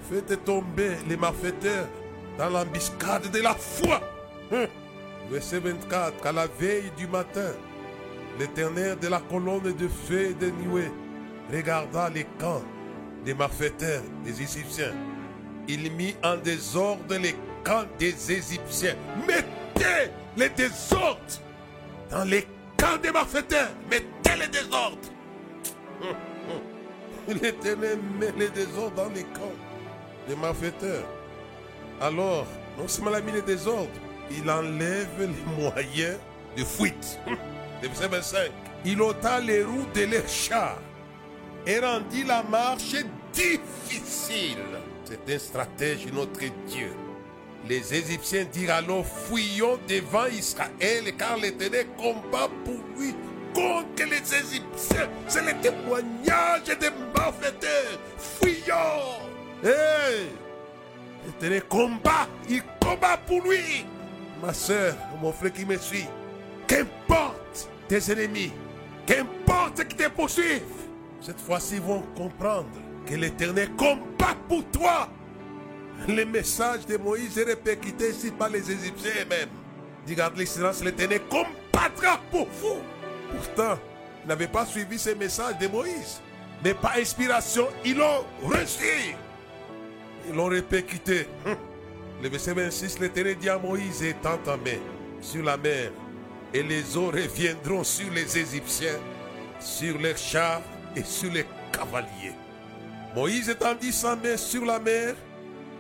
Faites 0.10 0.44
tomber 0.44 0.98
les 1.08 1.18
malfaiteurs 1.18 1.88
dans 2.38 2.50
l'embuscade 2.50 3.30
de 3.32 3.40
la 3.42 3.54
foi. 3.54 4.02
Hum. 4.52 4.68
Verset 5.30 5.60
24, 5.60 6.26
à 6.26 6.32
la 6.32 6.48
veille 6.48 6.92
du 6.98 7.08
matin, 7.08 7.52
l'éternel 8.40 8.98
de 9.00 9.08
la 9.08 9.20
colonne 9.20 9.74
de 9.74 9.88
feu 9.88 10.36
de 10.40 10.50
nuée 10.50 10.92
regarda 11.52 12.10
les 12.10 12.26
camps 12.40 12.64
des 13.24 13.34
malfaiteurs, 13.34 14.02
des 14.24 14.42
Égyptiens. 14.42 14.94
Il 15.68 15.92
mit 15.92 16.16
en 16.24 16.38
désordre 16.38 17.16
les 17.16 17.36
camps 17.64 17.86
des 18.00 18.32
Égyptiens. 18.32 18.96
Mettez 19.28 20.12
les 20.36 20.50
désordres 20.50 21.20
dans 22.10 22.24
les 22.24 22.48
camps 22.78 22.98
des 23.02 23.12
malfaiteurs. 23.12 23.70
Mettez 23.90 24.36
les 24.40 24.48
désordres. 24.48 24.98
L'éternel 27.28 28.00
met 28.20 28.34
les 28.38 28.50
désordres 28.50 28.96
dans 28.96 29.10
les 29.10 29.24
camps 29.24 29.56
des 30.28 30.36
malfaiteurs. 30.36 31.06
Alors, 32.00 32.48
non 32.78 32.88
seulement 32.88 33.12
il 33.12 33.16
a 33.16 33.22
mis 33.22 33.32
les 33.32 33.42
désordres, 33.42 33.90
il 34.32 34.50
enlève 34.50 35.08
les 35.20 35.64
moyens 35.64 36.18
de 36.58 36.64
fuite. 36.64 37.20
Le 37.82 37.88
verset 37.88 38.08
25. 38.08 38.52
Il 38.86 39.02
ôta 39.02 39.40
les 39.40 39.64
roues 39.64 39.86
de 39.94 40.02
leurs 40.06 40.28
chars 40.28 40.80
et 41.66 41.80
rendit 41.80 42.24
la 42.24 42.42
marche 42.44 42.96
difficile. 43.34 44.58
C'est 45.04 45.36
un 45.36 45.40
stratège, 45.40 46.08
notre 46.12 46.40
Dieu. 46.68 46.92
Les 47.70 47.94
Égyptiens 47.94 48.46
dirent 48.46 48.74
alors, 48.74 49.06
fuyons 49.06 49.78
devant 49.88 50.26
Israël, 50.26 51.16
car 51.18 51.38
l'Éternel 51.38 51.86
combat 51.98 52.50
pour 52.66 52.80
lui 52.98 53.14
contre 53.54 54.04
les 54.10 54.36
Égyptiens. 54.36 55.10
C'est 55.28 55.42
le 55.42 55.60
témoignage 55.62 56.64
des 56.80 56.90
malfaiteurs. 57.16 58.00
Fuyons. 58.18 59.30
Hey! 59.64 60.30
L'Éternel 61.26 61.64
combat, 61.64 62.28
il 62.50 62.62
combat 62.80 63.18
pour 63.18 63.42
lui. 63.42 63.86
Ma 64.42 64.54
soeur, 64.54 64.96
mon 65.22 65.32
frère 65.32 65.54
qui 65.54 65.66
me 65.66 65.78
suit, 65.78 66.08
qu'importe 66.68 67.70
tes 67.88 68.12
ennemis, 68.12 68.52
qu'importe 69.06 69.88
qui 69.88 69.96
te 69.96 70.10
poursuivent, 70.10 70.62
cette 71.22 71.40
fois-ci 71.40 71.78
vont 71.78 72.02
comprendre 72.16 72.70
que 73.06 73.14
l'Éternel 73.14 73.70
combat 73.78 74.36
pour 74.50 74.64
toi. 74.72 75.10
Le 76.08 76.26
message 76.26 76.88
de 76.88 76.98
Moïse 76.98 77.38
est 77.38 77.44
répété 77.44 78.10
ici 78.10 78.32
par 78.32 78.50
les 78.50 78.72
Égyptiens 78.72 79.12
eux-mêmes. 79.22 79.50
Dis, 80.08 80.16
garde 80.16 80.36
les 80.38 80.48
silences, 80.48 80.84
l'Éternel 80.84 81.22
combattra 81.30 82.20
pour 82.32 82.48
vous. 82.60 82.80
Pourtant, 83.36 83.80
n'avaient 84.26 84.48
pas 84.48 84.66
suivi 84.66 85.00
ce 85.00 85.12
message 85.12 85.58
de 85.60 85.68
Moïse. 85.68 86.22
Mais 86.64 86.74
par 86.74 86.96
inspiration, 86.96 87.68
ils 87.84 87.98
l'ont 87.98 88.24
reçu. 88.44 89.16
Ils 90.30 90.36
l'ont 90.36 90.46
répété. 90.46 91.28
Le 92.22 92.30
verset 92.30 92.54
26, 92.54 93.00
l'Éternel 93.00 93.36
dit 93.38 93.50
à 93.50 93.58
Moïse, 93.58 94.04
étends 94.04 94.38
ta 94.38 94.56
main 94.56 94.78
sur 95.22 95.44
la 95.44 95.58
mer 95.58 95.92
et 96.54 96.64
les 96.64 96.98
eaux 96.98 97.08
reviendront 97.08 97.84
sur 97.84 98.12
les 98.12 98.38
Égyptiens, 98.38 99.00
sur 99.60 99.98
leurs 100.00 100.18
chars 100.18 100.62
et 100.96 101.04
sur 101.04 101.32
les 101.32 101.46
cavaliers. 101.72 102.36
Moïse 103.16 103.50
étendit 103.50 103.92
sa 103.92 104.16
main 104.16 104.38
sur 104.38 104.66
la 104.66 104.80
mer, 104.80 105.16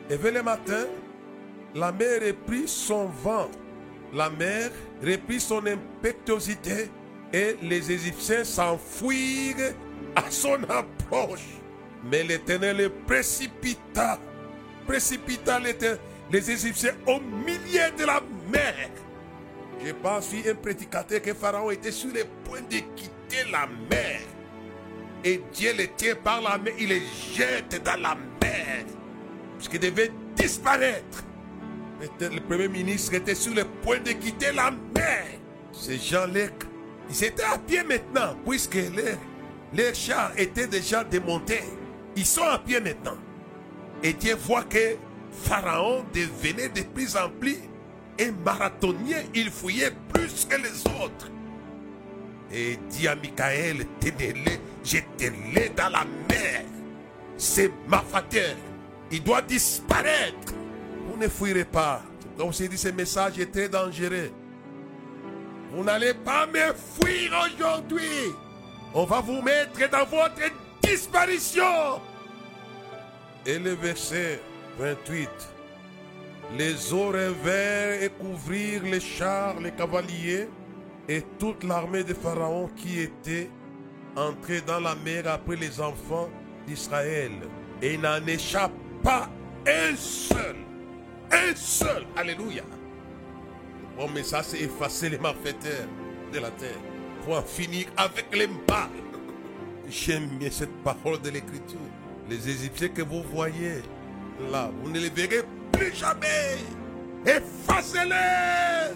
et 0.09 0.15
vers 0.15 0.33
le 0.33 0.43
matin, 0.43 0.85
la 1.75 1.91
mer 1.91 2.21
reprit 2.25 2.67
son 2.67 3.05
vent, 3.05 3.49
la 4.13 4.29
mer 4.29 4.71
reprit 5.01 5.39
son 5.39 5.65
impétuosité, 5.65 6.89
et 7.33 7.55
les 7.61 7.91
Égyptiens 7.91 8.43
s'enfuirent 8.43 9.73
à 10.15 10.29
son 10.29 10.57
approche. 10.63 11.45
Mais 12.03 12.23
l'Éternel 12.23 12.89
précipita, 13.05 14.19
précipita 14.87 15.59
les 15.59 16.51
Égyptiens 16.51 16.95
au 17.07 17.19
milieu 17.19 17.91
de 17.97 18.05
la 18.05 18.21
mer. 18.51 18.89
Je 19.83 19.91
pense 19.93 20.27
suis 20.27 20.47
un 20.47 20.55
prédicateur 20.55 21.21
que 21.21 21.33
Pharaon 21.33 21.71
était 21.71 21.91
sur 21.91 22.13
le 22.13 22.23
point 22.43 22.61
de 22.61 22.77
quitter 22.95 23.49
la 23.51 23.67
mer. 23.89 24.21
Et 25.23 25.41
Dieu 25.53 25.73
les 25.77 25.87
tient 25.89 26.15
par 26.15 26.41
la 26.41 26.57
main, 26.57 26.71
il 26.79 26.89
les 26.89 27.01
jette 27.33 27.81
dans 27.83 27.99
la 27.99 28.15
mer. 28.41 28.85
Puisqu'il 29.57 29.79
devait 29.79 30.11
disparaître. 30.35 31.23
Le 32.19 32.39
premier 32.39 32.67
ministre 32.67 33.13
était 33.13 33.35
sur 33.35 33.53
le 33.53 33.63
point 33.63 33.99
de 33.99 34.11
quitter 34.11 34.51
la 34.51 34.71
mer. 34.71 35.25
Ces 35.71 35.97
gens-là, 35.97 36.47
ils 37.11 37.25
étaient 37.25 37.43
à 37.43 37.57
pied 37.57 37.83
maintenant, 37.83 38.35
puisque 38.47 38.77
les, 39.73 39.93
chars 39.93 40.31
étaient 40.37 40.67
déjà 40.67 41.03
démontés. 41.03 41.63
Ils 42.15 42.25
sont 42.25 42.43
à 42.43 42.57
pied 42.57 42.79
maintenant. 42.79 43.17
Et 44.01 44.13
Dieu 44.13 44.35
voit 44.35 44.63
que 44.63 44.95
Pharaon 45.31 46.05
devenait 46.13 46.69
de 46.69 46.81
plus 46.81 47.17
en 47.17 47.29
plus 47.29 47.57
un 48.19 48.31
marathonien. 48.45 49.23
Il 49.33 49.51
fouillait 49.51 49.91
plus 50.13 50.45
que 50.45 50.55
les 50.55 51.03
autres. 51.03 51.29
Et 52.53 52.79
dit 52.89 53.07
à 53.07 53.15
Michael, 53.15 53.85
tenez-le, 53.99 54.51
jetez-le 54.83 55.69
dans 55.75 55.89
la 55.89 56.05
mer. 56.29 56.63
C'est 57.37 57.71
malfaiteur. 57.87 58.55
Il 59.11 59.21
doit 59.21 59.41
disparaître. 59.41 60.53
Vous 61.07 61.17
ne 61.17 61.27
fouillerez 61.27 61.65
pas. 61.65 62.03
Donc 62.37 62.53
j'ai 62.53 62.69
dit, 62.69 62.77
ce 62.77 62.89
message 62.89 63.37
est 63.39 63.51
très 63.51 63.67
dangereux. 63.67 64.31
Vous 65.71 65.83
n'allez 65.83 66.13
pas 66.13 66.45
me 66.47 66.73
fuir 66.73 67.31
aujourd'hui. 67.45 68.33
On 68.93 69.05
va 69.05 69.21
vous 69.21 69.41
mettre 69.41 69.89
dans 69.89 70.05
votre 70.05 70.51
disparition. 70.83 72.01
Et 73.45 73.57
le 73.57 73.71
verset 73.71 74.41
28. 74.77 75.29
Les 76.57 76.93
eaux 76.93 77.07
revèrent 77.07 78.03
et 78.03 78.09
couvrirent 78.09 78.83
les 78.83 78.99
chars, 78.99 79.59
les 79.61 79.71
cavaliers 79.71 80.49
et 81.07 81.23
toute 81.39 81.63
l'armée 81.63 82.03
de 82.03 82.13
Pharaon 82.13 82.69
qui 82.75 82.99
était 82.99 83.49
entrée 84.17 84.61
dans 84.61 84.81
la 84.81 84.95
mer 84.95 85.23
après 85.27 85.55
les 85.55 85.79
enfants 85.79 86.29
d'Israël. 86.67 87.31
Et 87.81 87.97
n'en 87.97 88.25
échappe 88.27 88.73
pas 89.01 89.29
un 89.65 89.95
seul. 89.95 90.57
Un 91.31 91.55
seul. 91.55 92.05
Alléluia. 92.17 92.63
Mais 94.13 94.23
ça, 94.23 94.41
c'est 94.43 94.59
effacer 94.59 95.09
les 95.09 95.19
malfaiteurs 95.19 95.87
de 96.33 96.39
la 96.39 96.49
terre 96.51 96.77
pour 97.23 97.37
en 97.37 97.41
finir 97.43 97.85
avec 97.97 98.25
les 98.35 98.47
mal. 98.47 98.89
J'aime 99.87 100.27
bien 100.39 100.49
cette 100.49 100.75
parole 100.83 101.21
de 101.21 101.29
l'Écriture. 101.29 101.79
Les 102.29 102.49
Égyptiens 102.49 102.89
que 102.89 103.01
vous 103.01 103.23
voyez 103.31 103.81
là, 104.51 104.71
vous 104.81 104.89
ne 104.89 104.99
les 104.99 105.09
verrez 105.09 105.43
plus 105.71 105.93
jamais. 105.93 106.57
Effacez-les. 107.25 108.95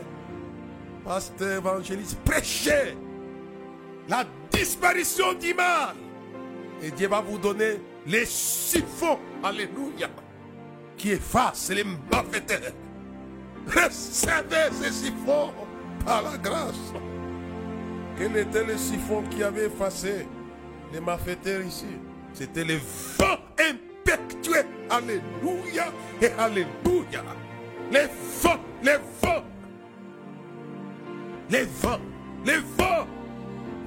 Pasteur 1.04 1.58
évangéliste, 1.58 2.18
prêchez 2.26 2.98
la 4.08 4.26
disparition 4.52 5.34
du 5.34 5.54
mal. 5.54 5.96
Et 6.82 6.92
Dieu 6.92 7.08
va 7.08 7.22
vous 7.22 7.38
donner 7.38 7.80
les 8.08 8.26
siphons, 8.26 9.20
alléluia, 9.44 10.10
qui 10.98 11.12
effacent 11.12 11.70
les 11.70 11.84
malfaiteurs. 11.84 12.72
Recevez 13.68 14.72
ces 14.82 14.92
siphons 14.92 15.52
par 16.06 16.22
la 16.22 16.38
grâce. 16.38 16.94
Quel 18.18 18.38
était 18.38 18.64
le 18.64 18.78
siphon 18.78 19.24
qui 19.30 19.44
avait 19.44 19.66
effacé 19.66 20.28
les 20.94 21.02
malfaiteurs 21.02 21.62
ici? 21.62 21.88
C'était 22.34 22.64
le 22.64 22.76
vent 23.18 23.38
impétueux. 23.60 24.66
Alléluia 24.90 25.86
et 26.22 26.30
Alléluia. 26.38 27.24
Les 27.92 28.08
vents, 28.42 28.60
les 28.84 28.98
vents. 29.22 29.44
Les 31.50 31.64
vents, 31.64 32.00
les 32.46 32.58
vents. 32.78 33.08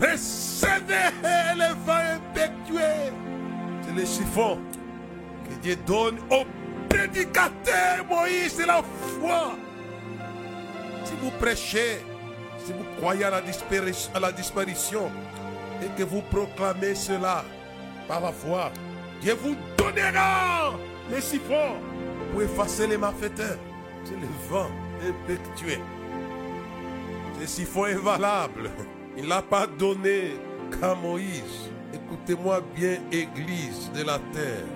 Recevez 0.00 1.10
les 1.56 1.74
vents 1.86 2.16
impétueux. 2.16 3.12
C'est 3.82 3.94
le 3.94 4.04
chiffon 4.04 4.58
que 5.48 5.54
Dieu 5.62 5.76
donne 5.86 6.18
au 6.30 6.44
prédicateur 6.88 8.04
Moïse 8.08 8.56
de 8.56 8.64
la 8.64 8.82
foi. 9.20 9.56
Si 11.08 11.14
vous 11.22 11.30
prêchez, 11.30 12.04
si 12.66 12.72
vous 12.72 12.84
croyez 12.98 13.24
à 13.24 13.30
la, 13.30 13.40
disparition, 13.40 14.12
la 14.20 15.86
et 15.86 15.88
que 15.96 16.02
vous 16.02 16.20
proclamez 16.20 16.94
cela 16.94 17.46
par 18.06 18.20
la 18.20 18.30
foi, 18.30 18.70
Dieu 19.22 19.34
vous 19.42 19.56
donnera 19.78 20.74
les 21.10 21.22
siphons 21.22 21.80
pour 22.30 22.42
effacer 22.42 22.86
les 22.86 22.98
malfaiteurs. 22.98 23.56
C'est 24.04 24.20
le 24.20 24.28
vent 24.50 24.68
impétueux. 25.00 25.80
Ce 27.40 27.46
siphon 27.46 27.86
est 27.86 27.94
valable. 27.94 28.70
Il 29.16 29.28
n'a 29.28 29.40
pas 29.40 29.66
donné 29.66 30.36
qu'à 30.78 30.94
Moïse. 30.94 31.70
Écoutez-moi 31.94 32.60
bien, 32.76 32.98
Église 33.10 33.90
de 33.94 34.02
la 34.02 34.18
terre. 34.34 34.66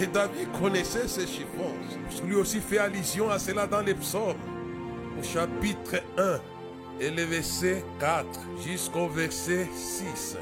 Et 0.00 0.06
David 0.06 0.46
connaissait 0.60 1.08
ce 1.08 1.22
chiffon. 1.22 1.74
Lui 2.24 2.36
aussi 2.36 2.60
fait 2.60 2.78
allusion 2.78 3.28
à 3.30 3.40
cela 3.40 3.66
dans 3.66 3.80
les 3.80 3.94
psaumes. 3.94 4.51
Chapitre 5.22 6.02
1 6.18 6.40
et 7.00 7.10
le 7.10 7.22
verset 7.22 7.84
4 8.00 8.26
jusqu'au 8.66 9.08
verset 9.08 9.68
6. 9.74 10.36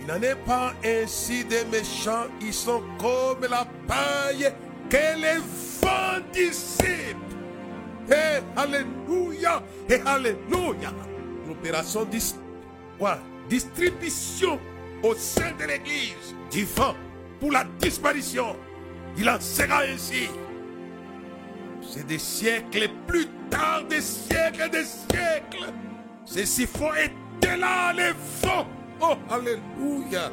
Il 0.00 0.06
n'en 0.06 0.20
est 0.20 0.36
pas 0.44 0.74
ainsi 0.84 1.44
des 1.44 1.64
méchants, 1.64 2.26
ils 2.40 2.52
sont 2.52 2.82
comme 2.98 3.48
la 3.48 3.66
paille 3.86 4.52
que 4.90 5.20
les 5.20 5.38
vents 5.80 6.22
dissipent. 6.32 7.16
Et 8.08 8.42
Alléluia, 8.56 9.62
et 9.88 10.00
Alléluia. 10.04 10.92
L'opération 11.48 12.04
dis, 12.04 12.34
distribution 13.48 14.58
au 15.02 15.14
sein 15.14 15.52
de 15.58 15.64
l'Église 15.64 16.34
du 16.50 16.64
vent 16.64 16.94
pour 17.40 17.52
la 17.52 17.64
disparition. 17.80 18.56
Il 19.16 19.28
en 19.28 19.40
sera 19.40 19.82
ainsi. 19.82 20.28
Des 22.04 22.18
siècles 22.18 22.88
plus 23.06 23.26
tard, 23.50 23.82
des 23.88 24.00
siècles, 24.00 24.70
des 24.70 24.84
siècles. 24.84 25.72
C'est 26.24 26.46
si 26.46 26.66
fort 26.66 26.94
était 26.96 27.56
là, 27.56 27.92
les 27.92 28.12
vents. 28.42 28.66
Oh, 29.00 29.14
Alléluia. 29.30 30.30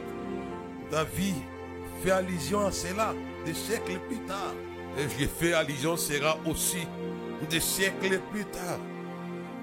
David 0.91 1.35
fait 2.03 2.11
allusion 2.11 2.67
à 2.67 2.71
cela 2.71 3.13
des 3.45 3.53
siècles 3.53 3.99
plus 4.07 4.19
tard. 4.19 4.53
Et 4.97 5.03
j'ai 5.17 5.27
fait 5.27 5.53
allusion 5.53 5.97
sera 5.97 6.37
aussi 6.45 6.87
des 7.49 7.59
siècles 7.59 8.19
plus 8.31 8.45
tard. 8.45 8.79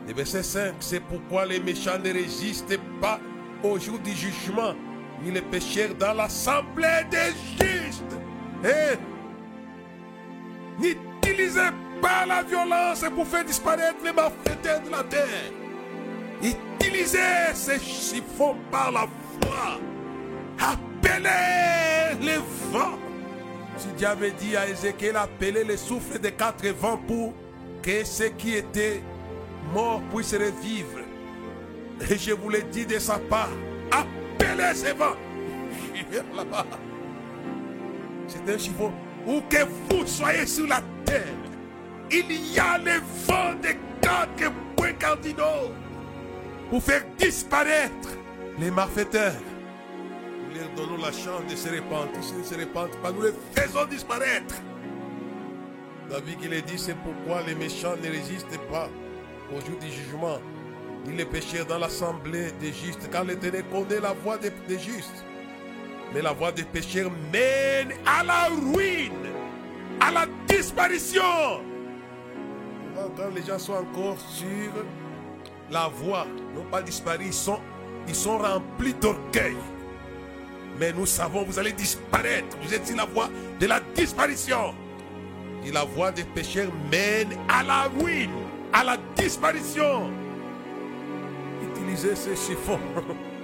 Le 0.09 0.15
verset 0.15 0.43
5, 0.43 0.75
c'est 0.81 1.01
pourquoi 1.01 1.47
les 1.47 1.61
méchants 1.61 1.99
ne 2.03 2.13
résistent 2.13 2.81
pas 3.01 3.21
au 3.63 3.79
jour 3.79 3.99
du 4.01 4.13
jugement, 4.13 4.75
ni 5.23 5.31
les 5.31 5.43
pécheurs 5.43 5.95
dans 5.95 6.15
l'assemblée 6.15 7.05
des 7.11 7.33
justes. 7.59 8.03
Et 8.65 8.97
n'utilisez 10.81 11.71
pas 12.01 12.27
la 12.27 12.43
violence 12.43 13.05
pour 13.15 13.27
faire 13.27 13.45
disparaître 13.45 13.99
les 14.05 14.13
malfaiteurs 14.13 14.81
de 14.83 14.91
la 14.91 15.03
terre. 15.05 15.53
Utilisez 16.43 17.55
ces 17.55 17.79
chiffons 17.79 18.57
par 18.71 18.91
la 18.91 19.07
foi. 19.43 19.79
Appelez 20.59 22.17
les 22.21 22.39
vents. 22.71 22.99
Si 23.77 23.89
Dieu 23.97 24.07
avait 24.07 24.33
dit 24.33 24.57
à 24.57 24.69
Ézéchiel, 24.69 25.17
appelez 25.17 25.65
les 25.65 25.77
souffles 25.77 26.19
des 26.19 26.33
quatre 26.33 26.67
vents 26.69 26.99
pour 26.99 27.33
que 27.83 28.05
ceux 28.05 28.29
qui 28.31 28.55
étaient 28.55 29.03
morts 29.73 30.03
puissent 30.13 30.35
revivre. 30.35 31.01
Et 32.11 32.17
je 32.19 32.33
vous 32.33 32.49
l'ai 32.49 32.63
dit 32.63 32.87
de 32.87 32.99
sa 32.99 33.19
part, 33.19 33.51
appelez 33.91 34.75
ces 34.75 34.93
vents. 34.93 35.17
C'est 38.27 38.49
un 38.49 38.59
chiffon. 38.59 38.93
Où 39.27 39.41
que 39.49 39.65
vous 39.91 40.07
soyez 40.07 40.47
sur 40.47 40.67
la 40.67 40.81
terre, 41.05 41.25
il 42.11 42.53
y 42.53 42.59
a 42.59 42.79
les 42.79 42.99
vents 43.27 43.55
des 43.63 43.77
quatre 44.01 44.53
points 44.77 44.93
cardinaux 44.95 45.73
pour 46.69 46.83
faire 46.83 47.03
disparaître 47.19 48.17
les 48.59 48.71
malfaiteurs. 48.71 49.35
Nous 50.49 50.59
leur 50.59 50.71
donnons 50.77 51.03
la 51.03 51.13
chance 51.13 51.43
de 51.49 51.57
se 51.57 51.69
répandre. 51.69 52.11
S'ils 52.21 52.39
ne 52.39 52.45
se 52.45 52.55
répandent 52.55 52.97
pas, 53.03 53.13
nous 53.13 53.23
les 53.23 53.33
faisons 53.55 53.85
disparaître. 53.87 54.57
David 56.11 56.39
qui 56.41 56.49
l'a 56.49 56.61
dit, 56.61 56.79
c'est 56.79 56.97
pourquoi 56.97 57.43
les 57.47 57.55
méchants 57.55 57.95
ne 58.03 58.11
résistent 58.11 58.59
pas 58.71 58.89
au 59.55 59.61
jour 59.61 59.79
du 59.81 59.89
jugement, 59.89 60.39
dit 61.05 61.13
les 61.13 61.25
pécheurs 61.25 61.67
dans 61.67 61.79
l'assemblée 61.79 62.51
des 62.61 62.73
justes, 62.73 63.09
car 63.11 63.25
l'Éternel 63.25 63.65
connaît 63.71 64.01
la 64.01 64.13
voie 64.13 64.37
des, 64.39 64.51
des 64.69 64.79
justes. 64.79 65.25
Mais 66.13 66.23
la 66.23 66.33
voie 66.33 66.51
des 66.51 66.65
pécheurs 66.65 67.11
mène 67.33 67.93
à 68.05 68.25
la 68.25 68.49
ruine, 68.49 69.13
à 70.01 70.11
la 70.11 70.27
disparition. 70.49 71.23
Quand 73.17 73.35
les 73.35 73.43
gens 73.43 73.59
sont 73.59 73.73
encore 73.73 74.19
sur 74.29 74.49
la 75.71 75.89
voie, 75.89 76.27
n'ont 76.55 76.65
pas 76.71 76.83
disparu, 76.83 77.27
ils 77.27 78.15
sont, 78.15 78.39
remplis 78.39 78.95
d'orgueil. 78.95 79.57
Mais 80.79 80.93
nous 80.93 81.07
savons, 81.07 81.45
vous 81.45 81.59
allez 81.59 81.73
disparaître. 81.73 82.57
Vous 82.63 82.75
êtes 82.75 82.87
sur 82.87 82.97
la 82.97 83.05
voie 83.05 83.29
de 83.59 83.67
la 83.67 83.81
disparition. 83.95 84.75
Et 85.65 85.71
la 85.71 85.85
voie 85.85 86.11
des 86.11 86.25
pécheurs 86.25 86.71
mène 86.91 87.37
à 87.49 87.63
la 87.63 87.83
ruine, 87.99 88.31
à 88.73 88.85
la 88.85 88.97
disparition. 89.17 90.11
Utilisez 91.63 92.17
ce 92.17 92.31
chiffon. 92.31 92.79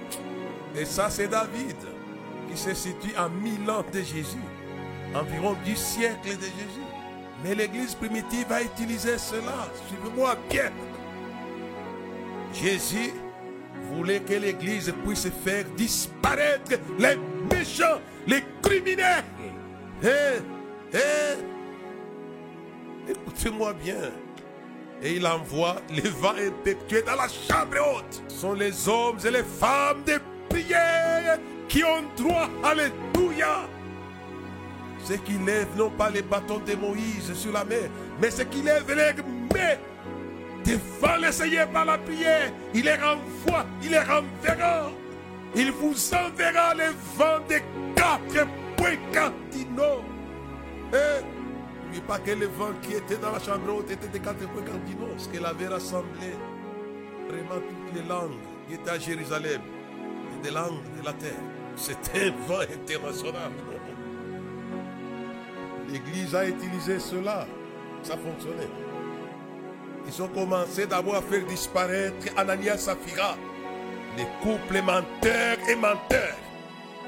Et 0.75 0.85
ça, 0.85 1.09
c'est 1.09 1.27
David, 1.27 1.75
qui 2.49 2.57
se 2.57 2.73
situe 2.73 3.13
à 3.15 3.29
mille 3.29 3.69
ans 3.69 3.83
de 3.91 3.99
Jésus, 3.99 4.37
environ 5.15 5.55
du 5.63 5.75
siècle 5.75 6.35
de 6.37 6.43
Jésus. 6.43 6.96
Mais 7.43 7.53
l'église 7.55 7.95
primitive 7.95 8.51
a 8.51 8.61
utilisé 8.61 9.17
cela. 9.17 9.67
Suivez-moi 9.87 10.35
bien. 10.49 10.71
Jésus 12.53 13.13
voulait 13.91 14.19
que 14.21 14.33
l'église 14.33 14.93
puisse 15.05 15.29
faire 15.43 15.65
disparaître 15.75 16.71
les 16.97 17.17
méchants, 17.51 18.01
les 18.25 18.43
criminels. 18.61 19.23
Et, 20.03 20.41
et, 20.97 21.37
écoutez-moi 23.11 23.73
bien. 23.73 24.11
Et 25.01 25.13
il 25.13 25.27
envoie 25.27 25.75
les 25.89 26.09
vents 26.09 26.33
impétueux 26.35 27.03
dans 27.03 27.15
la 27.15 27.27
chambre 27.27 27.77
haute. 27.77 28.23
Ce 28.29 28.37
sont 28.37 28.53
les 28.53 28.89
hommes 28.89 29.19
et 29.23 29.31
les 29.31 29.43
femmes 29.43 30.03
de 30.05 30.19
prière 30.49 31.37
qui 31.69 31.83
ont 31.83 32.03
droit. 32.15 32.49
Alléluia. 32.63 33.67
Ceux 35.07 35.15
qui 35.15 35.37
lèvent 35.37 35.77
non 35.77 35.89
pas 35.89 36.09
les 36.09 36.21
bâtons 36.21 36.59
de 36.59 36.75
Moïse 36.75 37.33
sur 37.33 37.53
la 37.53 37.63
mer, 37.63 37.89
mais 38.21 38.29
ceux 38.29 38.43
qui 38.43 38.61
lèvent 38.61 38.89
les 38.89 39.13
mains 39.53 39.77
devant 40.65 41.25
le 41.25 41.31
Seigneur 41.31 41.69
par 41.69 41.85
la 41.85 41.97
prière. 41.97 42.51
Il 42.73 42.83
les 42.83 42.95
renvoie, 42.95 43.65
il 43.81 43.91
les 43.91 43.99
renverra. 43.99 44.91
Il 45.55 45.71
vous 45.71 45.95
enverra 46.13 46.73
les 46.73 46.89
vents 47.15 47.39
des 47.47 47.63
quatre 47.95 48.47
points 48.75 48.97
cardinaux. 49.13 50.03
Et 50.91 51.23
n'oubliez 51.85 52.01
pas 52.05 52.19
que 52.19 52.31
les 52.31 52.45
vents 52.47 52.73
qui 52.81 52.95
étaient 52.95 53.15
dans 53.15 53.31
la 53.31 53.39
chambre 53.39 53.77
haute 53.77 53.89
étaient 53.89 54.09
des 54.09 54.19
quatre 54.19 54.45
points 54.49 54.63
cardinaux, 54.63 55.13
ce 55.15 55.29
qu'elle 55.29 55.45
avait 55.45 55.67
rassemblé 55.67 56.33
vraiment 57.29 57.61
toutes 57.61 57.95
les 57.95 58.09
langues 58.09 58.35
qui 58.67 58.73
étaient 58.73 58.89
à 58.89 58.99
Jérusalem, 58.99 59.61
des 60.43 60.51
langues 60.51 60.83
de 60.99 61.05
la 61.05 61.13
terre. 61.13 61.31
C'était 61.77 62.27
un 62.27 62.31
vent 62.45 62.59
international. 62.59 63.51
L'Église 65.89 66.35
a 66.35 66.47
utilisé 66.47 66.99
cela. 66.99 67.47
Ça 68.03 68.15
fonctionnait. 68.17 68.69
Ils 70.07 70.21
ont 70.21 70.27
commencé 70.29 70.85
d'abord 70.85 71.15
à 71.15 71.21
faire 71.21 71.45
disparaître 71.45 72.27
Ananias 72.37 72.75
et 72.75 72.77
Saphira. 72.77 73.35
Les 74.17 74.27
couples 74.41 74.81
menteurs 74.81 75.57
et 75.69 75.75
menteurs. 75.75 76.37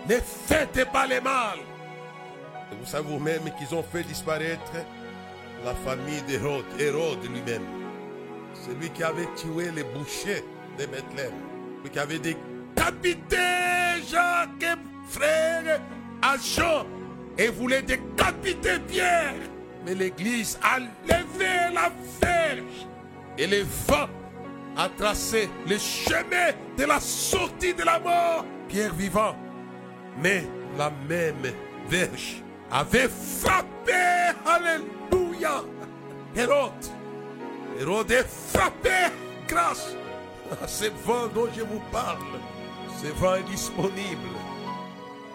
Ne 0.07 0.15
faites 0.15 0.91
pas 0.91 1.07
les 1.07 1.21
mal. 1.21 1.59
Vous 2.79 2.85
savez 2.85 3.07
vous-même 3.07 3.51
qu'ils 3.57 3.73
ont 3.75 3.83
fait 3.83 4.03
disparaître 4.03 4.73
la 5.65 5.73
famille 5.75 6.21
d'Hérode, 6.27 6.65
Hérode 6.77 7.23
lui-même. 7.23 7.65
Celui 8.53 8.89
qui 8.89 9.03
avait 9.03 9.27
tué 9.35 9.71
les 9.75 9.83
bouchers 9.83 10.43
de 10.77 10.85
Bethléem. 10.85 11.33
Celui 11.79 11.89
qui 11.91 11.99
avait 11.99 12.19
décapité 12.19 13.37
Jacques, 14.09 14.77
frère, 15.07 15.81
à 16.21 16.37
et 17.39 17.47
voulait 17.47 17.81
décapiter 17.81 18.77
Pierre. 18.87 19.33
Mais 19.85 19.95
l'Église 19.95 20.59
a 20.61 20.79
levé 20.79 21.73
la 21.73 21.89
verge 22.21 22.87
et 23.37 23.47
le 23.47 23.63
vent 23.87 24.07
a 24.77 24.89
tracé 24.89 25.49
le 25.67 25.77
chemin 25.77 26.51
de 26.77 26.83
la 26.83 26.99
sortie 26.99 27.73
de 27.73 27.83
la 27.83 27.99
mort. 27.99 28.45
Pierre 28.67 28.93
vivant. 28.93 29.35
Mais 30.21 30.43
la 30.77 30.91
même 31.07 31.53
verge 31.87 32.43
avait 32.69 33.07
frappé, 33.07 33.93
alléluia, 34.45 35.63
Hérode. 36.35 36.85
Hérode 37.79 38.11
est 38.11 38.27
frappé 38.27 39.13
grâce 39.47 39.95
à 40.61 40.67
ce 40.67 40.85
vent 41.05 41.27
dont 41.33 41.47
je 41.55 41.61
vous 41.61 41.81
parle. 41.91 42.19
Ce 43.01 43.07
vent 43.07 43.35
est 43.35 43.43
disponible. 43.43 44.27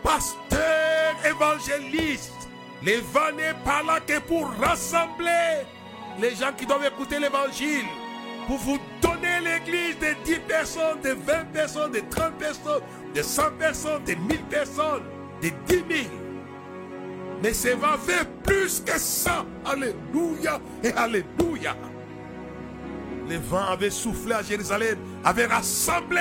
Pasteur 0.05 1.15
évangéliste, 1.27 2.49
le 2.85 3.01
vent 3.13 3.33
n'est 3.35 3.55
pas 3.65 3.83
là 3.83 4.01
que 4.01 4.21
pour 4.21 4.47
rassembler 4.61 5.65
les 6.21 6.35
gens 6.37 6.53
qui 6.57 6.67
doivent 6.67 6.85
écouter 6.85 7.19
l'évangile, 7.19 7.87
pour 8.47 8.59
vous 8.59 8.79
donner 9.01 9.41
l'église 9.43 9.99
de 9.99 10.15
10 10.25 10.41
personnes, 10.41 11.01
de 11.03 11.13
20 11.13 11.45
personnes, 11.53 11.93
de 11.93 12.01
30 12.11 12.35
personnes, 12.35 12.83
de 13.15 13.23
100 13.23 13.43
personnes, 13.59 14.05
de 14.05 14.15
1000 14.15 14.39
personnes, 14.51 15.03
de 15.43 15.49
10 15.49 15.75
000. 15.75 15.85
Mais 17.43 17.55
ça 17.55 17.75
va 17.75 17.97
faire 17.97 18.27
plus 18.43 18.83
que 18.85 18.99
ça. 18.99 19.47
Alléluia 19.65 20.61
et 20.83 20.93
Alléluia. 20.93 21.75
Le 23.27 23.39
vent 23.39 23.65
avait 23.65 23.91
soufflé 23.91 24.35
à 24.35 24.43
Jérusalem, 24.43 24.99
avait 25.25 25.47
rassemblé 25.47 26.21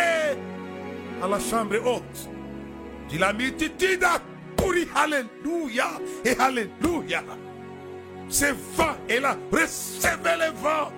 à 1.21 1.27
la 1.27 1.39
chambre 1.39 1.75
haute. 1.85 2.32
La 3.19 3.32
multitude 3.32 4.04
a 4.04 4.19
couru. 4.58 4.88
Alléluia 4.95 5.91
et 6.26 6.36
Alléluia. 6.39 7.23
Ce 8.28 8.45
vent 8.76 8.95
est 9.08 9.19
là. 9.19 9.38
Recevez 9.52 10.38
le 10.39 10.52
vent 10.60 10.91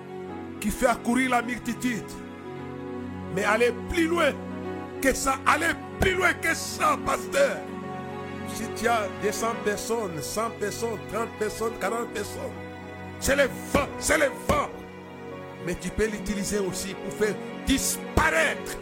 qui 0.60 0.70
fait 0.70 0.86
accourir 0.86 1.30
la 1.30 1.42
multitude. 1.42 2.04
Mais 3.34 3.44
allez 3.44 3.72
plus 3.90 4.06
loin 4.06 4.32
que 5.02 5.14
ça. 5.14 5.36
Allez 5.46 5.74
plus 6.00 6.14
loin 6.14 6.32
que 6.34 6.54
ça, 6.54 6.98
pasteur. 7.04 7.58
Si 8.54 8.64
tu 8.76 8.88
as 8.88 9.08
200 9.22 9.46
personnes, 9.64 10.22
100 10.22 10.50
personnes, 10.58 10.98
30 11.12 11.28
personnes, 11.38 11.72
40 11.80 12.08
personnes, 12.10 12.40
c'est 13.20 13.36
le 13.36 13.44
vent, 13.72 13.88
c'est 13.98 14.18
le 14.18 14.30
vent. 14.48 14.70
Mais 15.66 15.74
tu 15.74 15.90
peux 15.90 16.06
l'utiliser 16.06 16.60
aussi 16.60 16.94
pour 16.94 17.12
faire 17.12 17.34
disparaître 17.66 18.78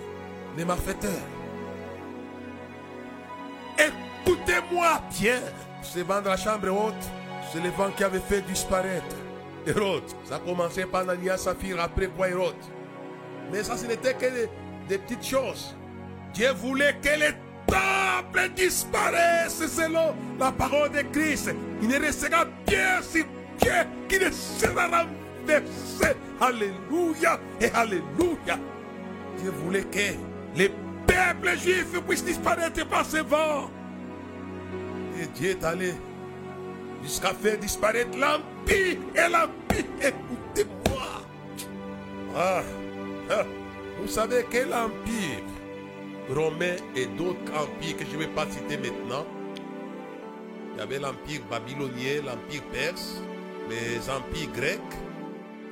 les 0.57 0.65
malfaiteurs. 0.65 1.34
Écoutez-moi 4.27 5.01
bien. 5.21 5.41
Ce 5.83 5.99
vent 6.01 6.23
de 6.23 6.29
la 6.29 6.37
chambre 6.37 6.71
haute, 6.71 6.95
c'est 7.53 7.61
le 7.61 7.69
vent 7.71 7.91
qui 7.95 8.05
avait 8.05 8.19
fait 8.19 8.41
disparaître 8.41 9.17
Hérode. 9.67 10.03
Ça 10.25 10.37
a 10.37 10.39
commencé 10.39 10.87
par 10.87 11.03
Ananias 11.03 11.39
Saphir, 11.39 11.79
après 11.81 12.07
quoi 12.07 12.29
Hérode? 12.29 12.55
Mais 13.53 13.63
ça, 13.63 13.77
ce 13.77 13.87
n'était 13.87 14.15
que 14.15 14.27
des, 14.89 14.99
petites 14.99 15.25
choses. 15.25 15.77
Dieu 16.33 16.51
voulait 16.53 16.97
que 17.03 17.21
les 17.21 17.35
temples 17.67 18.51
disparaissent 18.57 19.67
selon 19.67 20.15
la 20.39 20.51
parole 20.53 20.91
de 20.91 21.03
Christ. 21.13 21.55
Il 21.83 21.89
ne 21.89 22.01
restera 22.01 22.47
bien 22.67 23.03
sur 23.03 23.25
pied 23.61 23.71
qui 24.09 24.19
ne 24.19 24.31
sera 24.31 24.87
renversé. 24.87 26.17
Alléluia 26.41 27.39
et 27.61 27.71
Alléluia. 27.75 28.59
Dieu 29.39 29.51
voulait 29.51 29.85
que 29.85 30.17
les 30.57 30.73
peuples 31.07 31.59
juifs 31.59 32.01
puissent 32.09 32.25
disparaître 32.25 32.87
par 32.89 33.05
ce 33.05 33.19
vent. 33.19 33.71
Et 35.21 35.27
Dieu 35.35 35.51
est 35.51 35.65
allé 35.65 35.95
jusqu'à 37.03 37.35
faire 37.35 37.59
disparaître 37.59 38.17
l'empire 38.19 38.99
et 39.15 39.31
l'empire. 39.31 39.85
Écoutez-moi. 40.01 41.07
Ah, 42.37 42.63
ah, 43.31 43.45
vous 44.01 44.09
savez 44.09 44.45
que 44.45 44.59
l'empire 44.59 45.43
romain 46.31 46.77
et 46.97 47.07
d'autres 47.07 47.53
empires 47.55 47.97
que 47.97 48.05
je 48.05 48.17
ne 48.17 48.23
vais 48.23 48.33
pas 48.35 48.47
citer 48.51 48.77
maintenant, 48.77 49.27
il 50.73 50.79
y 50.79 50.83
avait 50.83 50.99
l'empire 50.99 51.43
babylonien, 51.49 52.23
l'empire 52.25 52.63
perse, 52.73 53.23
les 53.71 54.11
empires 54.11 54.51
grecs 54.53 54.81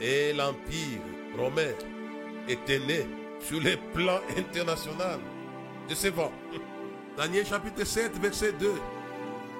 et 0.01 0.33
l'empire 0.33 1.01
romain 1.37 1.73
étaient 2.49 2.79
nés 2.79 3.07
sur 3.41 3.61
le 3.61 3.77
plan 3.93 4.21
international 4.37 5.19
de 5.89 5.95
ces 5.95 6.11
vents. 6.11 6.33
Daniel 7.17 7.45
chapitre 7.45 7.85
7, 7.85 8.19
verset 8.21 8.53
2. 8.53 8.73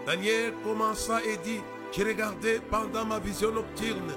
Daniel 0.07 0.53
commença 0.65 1.21
et 1.25 1.37
dit, 1.45 1.61
j'ai 1.93 2.05
regardé 2.05 2.61
pendant 2.71 3.05
ma 3.05 3.19
vision 3.19 3.53
nocturne, 3.53 4.15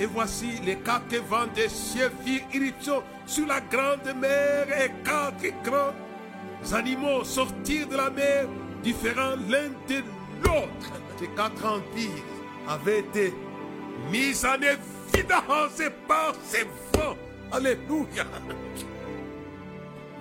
et 0.00 0.06
voici 0.06 0.60
les 0.64 0.76
quatre 0.76 1.16
vents 1.28 1.46
des 1.54 1.68
cieux 1.68 2.10
firent 2.24 2.46
irruption 2.54 3.02
sur 3.26 3.46
la 3.46 3.60
grande 3.60 4.14
mer, 4.18 4.66
et 4.68 4.90
quatre 5.04 5.62
grands 5.62 6.76
animaux 6.76 7.24
sortirent 7.24 7.88
de 7.88 7.96
la 7.96 8.10
mer, 8.10 8.46
différents 8.82 9.36
l'un 9.48 9.68
de 9.88 10.02
l'autre. 10.44 10.92
Ces 11.18 11.28
quatre 11.28 11.64
empires 11.66 12.24
avaient 12.68 13.00
été 13.00 13.34
mis 14.10 14.34
en 14.46 14.54
évidence 14.54 15.82
par 16.06 16.32
ces 16.44 16.64
vents. 16.94 17.16
Alléluia. 17.50 18.24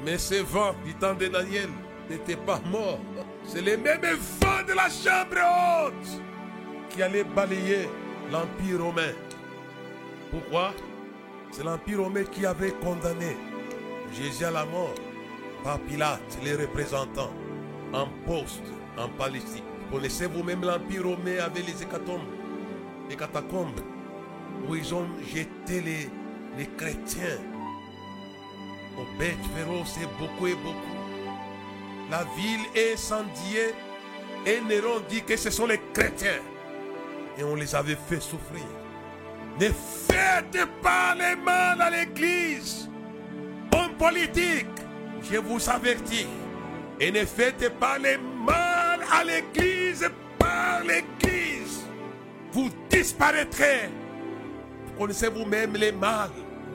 Mais 0.04 0.18
ces 0.18 0.42
vents 0.42 0.76
du 0.86 0.94
temps 0.96 1.14
de 1.14 1.28
Daniel 1.28 1.70
n'étaient 2.10 2.36
pas 2.36 2.60
morts. 2.72 3.00
C'est 3.48 3.62
les 3.62 3.78
mêmes 3.78 4.02
vents 4.42 4.64
de 4.68 4.74
la 4.74 4.90
chambre 4.90 5.38
haute 5.88 6.22
qui 6.90 7.02
allaient 7.02 7.24
balayer 7.24 7.88
l'Empire 8.30 8.84
romain. 8.84 9.14
Pourquoi? 10.30 10.74
C'est 11.52 11.64
l'Empire 11.64 12.04
romain 12.04 12.26
qui 12.26 12.46
avait 12.46 12.72
condamné 12.72 13.38
Jésus 14.14 14.44
à 14.44 14.52
la 14.52 14.66
mort 14.66 14.94
par 15.64 15.80
Pilate, 15.80 16.38
les 16.44 16.56
représentants, 16.56 17.34
en 17.94 18.08
poste 18.26 18.64
en 18.98 19.08
Palestine. 19.10 19.64
Connaissez 19.90 20.28
vous-même 20.28 20.64
l'Empire 20.64 21.04
romain 21.04 21.40
avec 21.46 21.66
les 21.66 21.82
hécatombes, 21.82 22.28
les 23.10 23.16
catacombes, 23.16 23.80
où 24.68 24.76
ils 24.76 24.94
ont 24.94 25.08
jeté 25.22 25.82
les, 25.82 26.10
les 26.58 26.68
chrétiens 26.76 27.40
aux 28.98 29.18
bêtes 29.18 29.38
féroces 29.56 29.98
et 29.98 30.08
beaucoup 30.20 30.48
et 30.48 30.56
beaucoup. 30.56 30.97
La 32.10 32.24
ville 32.38 32.66
est 32.74 32.94
incendiée 32.94 33.74
et 34.46 34.62
Néron 34.62 35.02
dit 35.10 35.24
que 35.24 35.36
ce 35.36 35.50
sont 35.50 35.68
les 35.68 35.82
chrétiens. 35.94 36.42
Et 37.38 37.44
on 37.44 37.56
les 37.56 37.76
avait 37.76 37.98
fait 38.08 38.22
souffrir. 38.22 38.64
Ne 39.60 39.68
faites 39.68 40.66
pas 40.82 41.16
les 41.16 41.36
mal 41.36 41.82
à 41.82 41.90
l'église. 41.90 42.90
Homme 43.74 43.94
politique, 43.98 44.68
je 45.22 45.38
vous 45.38 45.70
avertis. 45.70 46.28
Et 47.00 47.12
ne 47.12 47.26
faites 47.26 47.70
pas 47.78 47.98
les 47.98 48.18
mal 48.18 49.02
à 49.12 49.24
l'église 49.24 50.10
par 50.40 50.82
l'église. 50.84 51.86
Vous 52.54 52.70
disparaîtrez. 52.90 53.90
Connaissez 54.98 55.28
vous-même 55.28 55.74
les 55.74 55.92
mal 55.92 56.30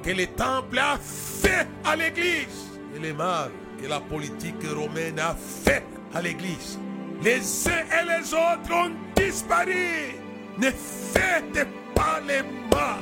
que 0.04 0.10
le 0.10 0.26
temple 0.26 0.78
a 0.78 0.98
fait 0.98 1.66
à 1.84 1.96
l'église? 1.96 2.78
Et 2.94 2.98
les 2.98 3.12
mal 3.12 3.50
la 3.88 4.00
politique 4.00 4.64
romaine 4.74 5.18
a 5.18 5.34
fait 5.34 5.84
à 6.14 6.22
l'église. 6.22 6.78
Les 7.22 7.68
uns 7.68 7.84
et 8.00 8.06
les 8.06 8.34
autres 8.34 8.72
ont 8.72 8.92
disparu. 9.16 10.16
Ne 10.58 10.70
faites 10.70 11.66
pas 11.94 12.20
les 12.26 12.42
mal. 12.42 12.98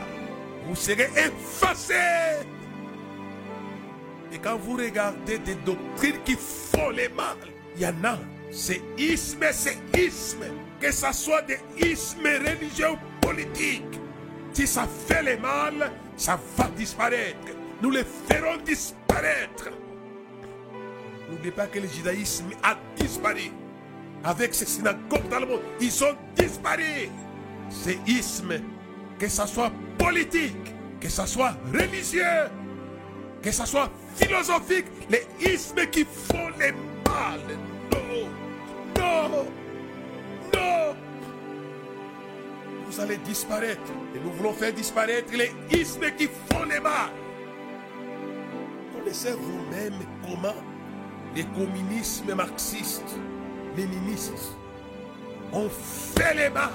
Vous 0.66 0.76
serez 0.76 1.10
effacés. 1.16 2.46
Et 4.32 4.38
quand 4.38 4.56
vous 4.58 4.76
regardez 4.76 5.38
des 5.38 5.56
doctrines 5.56 6.22
qui 6.24 6.36
font 6.36 6.90
les 6.90 7.08
mal, 7.08 7.36
il 7.76 7.82
y 7.82 7.86
en 7.86 8.04
a. 8.04 8.18
C'est 8.52 8.80
isme, 8.98 9.44
c'est 9.52 9.78
isme. 9.96 10.44
Que 10.80 10.92
ce 10.92 11.12
soit 11.12 11.42
des 11.42 11.58
ismes 11.78 12.26
religieux 12.26 12.90
ou 12.92 13.26
politiques. 13.26 14.00
Si 14.52 14.66
ça 14.66 14.86
fait 15.06 15.22
les 15.22 15.36
mal, 15.36 15.90
ça 16.16 16.38
va 16.56 16.68
disparaître. 16.76 17.54
Nous 17.82 17.90
les 17.90 18.04
ferons 18.04 18.58
disparaître. 18.64 19.70
N'oubliez 21.30 21.52
pas 21.52 21.66
que 21.66 21.78
le 21.78 21.86
judaïsme 21.86 22.50
a 22.62 22.76
disparu. 22.96 23.52
Avec 24.24 24.54
ces 24.54 24.66
synagogues 24.66 25.28
dans 25.30 25.40
le 25.40 25.46
monde, 25.46 25.60
ils 25.80 26.04
ont 26.04 26.16
disparu. 26.36 27.08
Ces 27.70 27.98
ismes, 28.06 28.60
que 29.18 29.28
ce 29.28 29.46
soit 29.46 29.72
politique, 29.96 30.74
que 31.00 31.08
ce 31.08 31.24
soit 31.24 31.54
religieux, 31.72 32.50
que 33.42 33.50
ce 33.50 33.64
soit 33.64 33.90
philosophique, 34.16 34.86
les 35.08 35.26
ismes 35.54 35.86
qui 35.90 36.04
font 36.04 36.50
les 36.58 36.72
mal. 36.72 37.40
Non, 37.92 38.28
non, 38.98 39.46
non. 40.52 40.96
Vous 42.86 43.00
allez 43.00 43.18
disparaître. 43.18 43.80
Et 44.14 44.18
nous 44.18 44.32
voulons 44.32 44.52
faire 44.52 44.72
disparaître 44.72 45.32
les 45.32 45.52
ismes 45.78 46.10
qui 46.18 46.26
font 46.26 46.64
les 46.64 46.80
mal. 46.80 47.10
Connaissez 48.92 49.32
vous-même 49.32 49.94
comment 50.22 50.54
les 51.34 51.44
communismes 51.44 52.34
marxistes, 52.34 53.16
léninistes 53.76 54.56
ont 55.52 55.68
fait 55.68 56.34
les 56.34 56.50
mal. 56.50 56.70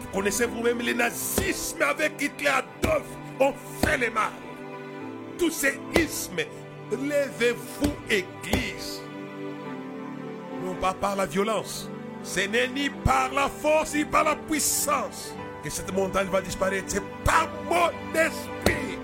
Vous 0.00 0.08
connaissez 0.18 0.46
vous-même 0.46 0.80
les 0.80 0.94
nazismes 0.94 1.82
avec 1.82 2.20
Hitler 2.20 2.48
Adolf 2.48 3.06
ont 3.38 3.54
fait 3.82 3.98
les 3.98 4.10
mal. 4.10 4.32
Tous 5.38 5.50
ces 5.50 5.80
ismes, 5.98 6.40
levez-vous, 6.90 7.92
Église. 8.08 9.00
Non 10.64 10.74
pas 10.74 10.94
par 10.94 11.16
la 11.16 11.26
violence. 11.26 11.88
Ce 12.22 12.40
n'est 12.40 12.68
ni 12.68 12.90
par 12.90 13.32
la 13.32 13.48
force 13.48 13.94
ni 13.94 14.04
par 14.04 14.24
la 14.24 14.36
puissance 14.36 15.34
que 15.64 15.70
cette 15.70 15.92
montagne 15.94 16.28
va 16.28 16.40
disparaître. 16.42 16.84
C'est 16.88 17.02
par 17.24 17.48
mon 17.64 17.88
esprit. 18.18 18.98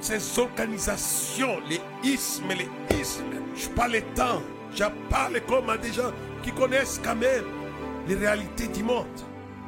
Ces 0.00 0.38
organisations, 0.38 1.60
les 1.66 1.80
ismes, 2.02 2.48
les 2.48 3.00
ismes, 3.00 3.40
je 3.56 3.68
parle 3.68 3.92
les 3.92 4.02
temps. 4.02 4.42
Je 4.74 4.84
parle 5.08 5.40
comme 5.46 5.70
à 5.70 5.76
des 5.76 5.92
gens 5.92 6.10
qui 6.42 6.50
connaissent 6.52 7.00
quand 7.02 7.14
même 7.14 7.44
les 8.08 8.16
réalités 8.16 8.66
du 8.66 8.82
monde. 8.82 9.06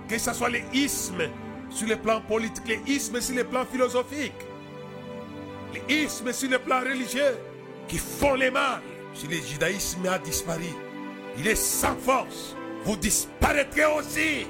Que 0.09 0.19
ce 0.19 0.33
soit 0.33 0.51
les 0.51 0.65
ismes 0.73 1.29
sur 1.71 1.89
le 1.89 1.97
plan 1.97 2.21
politique, 2.21 2.67
les 2.67 2.81
ismes 2.93 3.21
sur 3.21 3.37
le 3.37 3.45
plan 3.45 3.65
philosophique, 3.65 4.35
les 5.73 6.05
ismes 6.05 6.33
sur 6.33 6.51
le 6.51 6.59
plan 6.59 6.81
religieux 6.81 7.37
qui 7.89 7.99
font 7.99 8.35
les 8.35 8.51
mal. 8.51 8.81
Si 9.15 9.27
le 9.27 9.37
judaïsme 9.37 10.07
a 10.07 10.19
disparu, 10.19 10.75
il 11.39 11.47
est 11.47 11.55
sans 11.55 11.97
force. 11.97 12.57
Vous 12.85 12.97
disparaîtrez 12.97 13.87
aussi. 13.87 14.47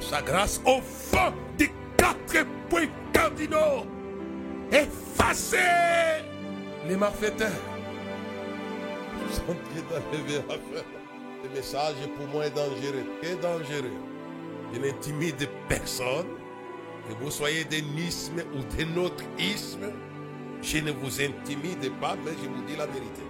Sa 0.00 0.22
grâce 0.22 0.60
au 0.64 0.80
fond 0.80 1.32
des 1.58 1.70
quatre 1.96 2.46
points 2.68 2.88
cardinaux. 3.12 3.86
Effacez 4.70 5.56
les 6.86 6.96
malfaiteurs. 6.96 7.75
D'enlever 9.46 10.38
à 10.48 10.52
faire. 10.52 10.84
Ce 11.42 11.56
message 11.56 11.94
pour 12.16 12.26
moi 12.28 12.46
est 12.46 12.50
dangereux. 12.50 13.04
Est 13.22 13.40
dangereux. 13.40 13.92
Je 14.72 14.80
n'intimide 14.80 15.48
personne. 15.68 16.26
Que 17.08 17.14
vous 17.22 17.30
soyez 17.30 17.64
d'un 17.64 17.86
isme 17.96 18.42
ou 18.54 18.62
d'un 18.76 19.00
autre 19.00 19.22
isme, 19.38 19.92
je 20.60 20.78
ne 20.78 20.90
vous 20.90 21.20
intimide 21.20 21.92
pas, 22.00 22.16
mais 22.24 22.32
je 22.32 22.48
vous 22.48 22.62
dis 22.66 22.74
la 22.76 22.86
vérité. 22.86 23.22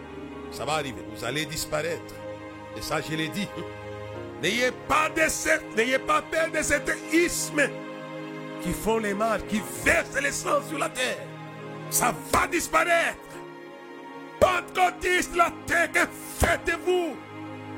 Ça 0.50 0.64
va 0.64 0.74
arriver. 0.74 1.02
Vous 1.14 1.24
allez 1.24 1.44
disparaître. 1.44 2.14
Et 2.76 2.80
ça, 2.80 3.00
je 3.02 3.14
l'ai 3.14 3.28
dit. 3.28 3.46
N'ayez 4.42 4.70
pas, 4.88 5.10
peur 5.10 6.50
de 6.52 6.62
cet 6.62 6.90
isme 7.12 7.62
qui 8.62 8.72
font 8.72 8.98
les 8.98 9.14
mal, 9.14 9.44
qui 9.46 9.60
versent 9.84 10.20
le 10.22 10.30
sang 10.30 10.62
sur 10.68 10.78
la 10.78 10.88
terre. 10.88 11.18
Ça 11.90 12.14
va 12.32 12.46
disparaître. 12.46 13.16
Pentecôtiste, 14.40 15.34
la 15.36 15.50
terre, 15.66 15.92
que 15.92 16.06
faites-vous 16.38 17.16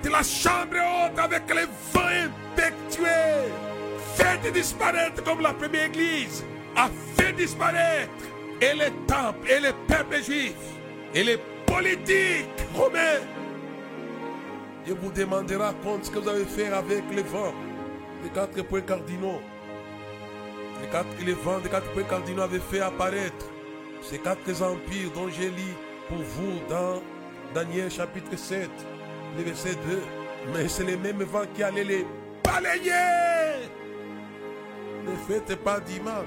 de 0.02 0.08
la 0.08 0.22
chambre 0.22 0.76
haute 0.76 1.18
avec 1.18 1.42
les 1.54 1.66
vents 1.92 2.00
impectueux 2.02 3.52
Faites 4.14 4.52
disparaître 4.52 5.22
comme 5.24 5.40
la 5.40 5.52
première 5.52 5.86
église 5.86 6.44
a 6.76 6.88
fait 7.16 7.32
disparaître 7.32 8.10
et 8.60 8.74
les 8.74 8.90
temples 9.06 9.48
et 9.50 9.60
les 9.60 9.72
peuples 9.86 10.22
juifs 10.22 10.54
et 11.14 11.22
les 11.24 11.38
politiques 11.66 12.48
romains. 12.74 13.22
Dieu 14.84 14.96
vous 15.00 15.12
demandera 15.12 15.72
compte 15.82 16.06
ce 16.06 16.10
que 16.10 16.18
vous 16.18 16.28
avez 16.28 16.44
fait 16.44 16.68
avec 16.68 17.04
les 17.14 17.22
vents, 17.22 17.54
les 18.22 18.30
quatre 18.30 18.62
points 18.62 18.80
cardinaux. 18.80 19.40
Les, 20.80 20.88
quatre, 20.88 21.08
vents 21.42 21.58
des 21.58 21.68
quatre 21.68 21.90
points 21.92 22.04
cardinaux 22.04 22.42
avaient 22.42 22.60
fait 22.60 22.80
apparaître 22.80 23.46
ces 24.02 24.18
quatre 24.18 24.62
empires 24.62 25.10
dont 25.14 25.28
j'ai 25.28 25.50
lu 25.50 25.74
pour 26.08 26.18
vous 26.18 26.58
dans 26.68 27.02
Daniel 27.54 27.90
chapitre 27.90 28.36
7, 28.36 28.68
le 29.36 29.42
verset 29.42 29.74
2. 29.86 30.02
Mais 30.52 30.68
c'est 30.68 30.84
les 30.84 30.96
mêmes 30.96 31.22
vents 31.22 31.46
qui 31.54 31.62
allaient 31.62 31.84
les 31.84 32.06
balayer. 32.42 33.68
Ne 35.04 35.14
faites 35.26 35.54
pas 35.56 35.80
du 35.80 36.00
mal. 36.00 36.24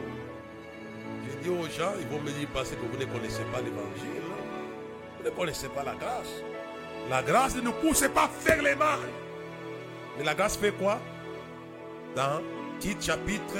J'ai 1.25 1.43
dit 1.43 1.49
aux 1.49 1.63
gens, 1.63 1.93
ils 1.99 2.07
vont 2.07 2.21
me 2.21 2.31
dire 2.31 2.47
parce 2.53 2.69
que 2.69 2.75
vous 2.75 2.97
ne 2.97 3.05
connaissez 3.05 3.43
pas 3.51 3.59
l'évangile. 3.59 4.21
Vous 5.17 5.25
ne 5.25 5.29
connaissez 5.29 5.67
pas 5.69 5.83
la 5.83 5.95
grâce. 5.95 6.41
La 7.09 7.23
grâce 7.23 7.55
ne 7.55 7.61
nous 7.61 7.73
pousse 7.73 8.07
pas 8.13 8.25
à 8.25 8.27
faire 8.27 8.61
les 8.61 8.75
mal. 8.75 8.99
Mais 10.17 10.23
la 10.23 10.35
grâce 10.35 10.57
fait 10.57 10.71
quoi? 10.71 10.99
Dans 12.15 12.41
Tite 12.79 13.03
chapitre 13.03 13.55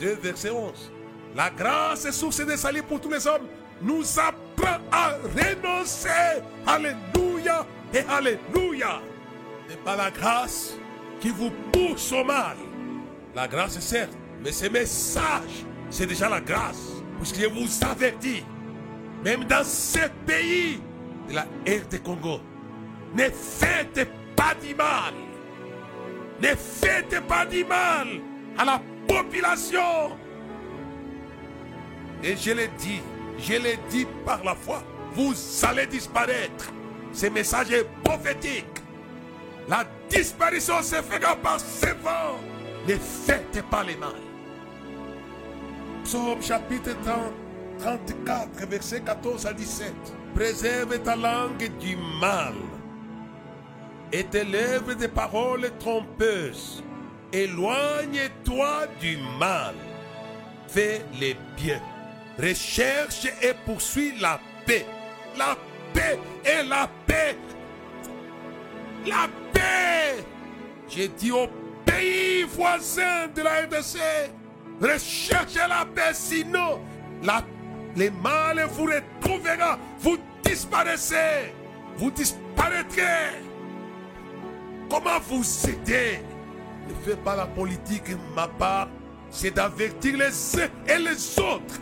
2, 0.00 0.14
verset 0.14 0.50
11. 0.50 0.92
La 1.34 1.50
grâce 1.50 2.04
est 2.04 2.12
source 2.12 2.44
de 2.44 2.56
salut 2.56 2.82
pour 2.82 3.00
tous 3.00 3.10
les 3.10 3.26
hommes. 3.26 3.46
Nous 3.80 4.18
à 4.90 5.10
renoncer. 5.34 6.42
Alléluia 6.66 7.66
et 7.92 8.00
Alléluia. 8.08 9.00
n'est 9.68 9.76
pas 9.76 9.96
la 9.96 10.10
grâce 10.10 10.76
qui 11.20 11.30
vous 11.30 11.50
pousse 11.72 12.12
au 12.12 12.24
mal. 12.24 12.56
La 13.34 13.48
grâce, 13.48 13.78
certes, 13.80 14.16
mais 14.42 14.52
ce 14.52 14.66
message, 14.66 15.64
c'est 15.90 16.06
déjà 16.06 16.28
la 16.28 16.40
grâce. 16.40 17.02
Puisque 17.18 17.40
je 17.40 17.46
vous 17.46 17.84
avertis, 17.84 18.44
même 19.24 19.44
dans 19.44 19.64
ce 19.64 20.00
pays 20.26 20.80
de 21.28 21.34
la 21.34 21.42
RD 21.66 22.02
Congo, 22.02 22.40
ne 23.14 23.24
faites 23.30 24.08
pas 24.34 24.54
du 24.62 24.74
mal. 24.74 25.14
Ne 26.42 26.48
faites 26.48 27.20
pas 27.26 27.46
du 27.46 27.64
mal 27.64 28.20
à 28.58 28.64
la 28.64 28.80
population. 29.08 30.16
Et 32.22 32.36
je 32.36 32.50
l'ai 32.52 32.68
dit, 32.78 33.00
je 33.38 33.54
l'ai 33.54 33.78
dit 33.90 34.06
par 34.24 34.42
la 34.44 34.54
foi. 34.54 34.82
vous 35.14 35.34
allez 35.62 35.86
disparaître. 35.86 36.72
Ce 37.12 37.26
message 37.26 37.72
est 37.72 37.86
prophétique. 38.04 38.66
La 39.68 39.84
disparition 40.10 40.82
se 40.82 40.96
fera 40.96 41.34
par 41.36 41.58
ce 41.58 41.86
vent. 41.86 42.38
Ne 42.86 42.94
faites 42.96 43.62
pas 43.70 43.82
les 43.82 43.96
mal. 43.96 44.20
Psaume 46.04 46.42
chapitre 46.42 46.90
30, 47.02 47.32
34, 47.80 48.66
verset 48.68 49.00
14 49.00 49.46
à 49.46 49.52
17. 49.52 49.92
Préserve 50.34 50.98
ta 51.02 51.16
langue 51.16 51.70
du 51.80 51.96
mal 52.20 52.54
et 54.12 54.24
tes 54.24 54.44
lèvres 54.44 54.94
des 54.94 55.08
paroles 55.08 55.70
trompeuses. 55.78 56.84
Éloigne-toi 57.32 58.86
du 59.00 59.16
mal. 59.38 59.74
Fais 60.68 61.04
les 61.18 61.36
biens. 61.56 61.82
Recherche 62.38 63.26
et 63.42 63.54
poursuis 63.64 64.12
la 64.20 64.38
paix. 64.66 64.86
La 65.38 65.56
paix 65.94 66.18
et 66.44 66.62
la 66.68 66.88
paix. 67.06 67.36
La 69.06 69.28
paix. 69.52 70.24
J'ai 70.88 71.08
dit 71.08 71.32
au 71.32 71.46
pays 71.84 72.42
voisin 72.42 73.28
de 73.34 73.42
la 73.42 73.62
RDC, 73.62 73.98
recherchez 74.80 75.66
la 75.68 75.84
paix, 75.84 76.12
sinon 76.12 76.80
la, 77.22 77.42
les 77.94 78.10
mal 78.10 78.66
vous 78.72 78.84
retrouvera. 78.84 79.78
Vous 79.98 80.18
disparaissez. 80.42 81.52
Vous 81.96 82.10
disparaîtrez. 82.10 83.40
Comment 84.90 85.18
vous 85.28 85.44
aider? 85.68 86.20
Ne 86.88 86.94
faites 87.04 87.24
pas 87.24 87.36
la 87.36 87.46
politique, 87.46 88.10
ma 88.34 88.46
part. 88.46 88.88
C'est 89.30 89.50
d'avertir 89.50 90.18
les 90.18 90.60
uns 90.60 90.68
et 90.86 90.98
les 90.98 91.38
autres. 91.40 91.80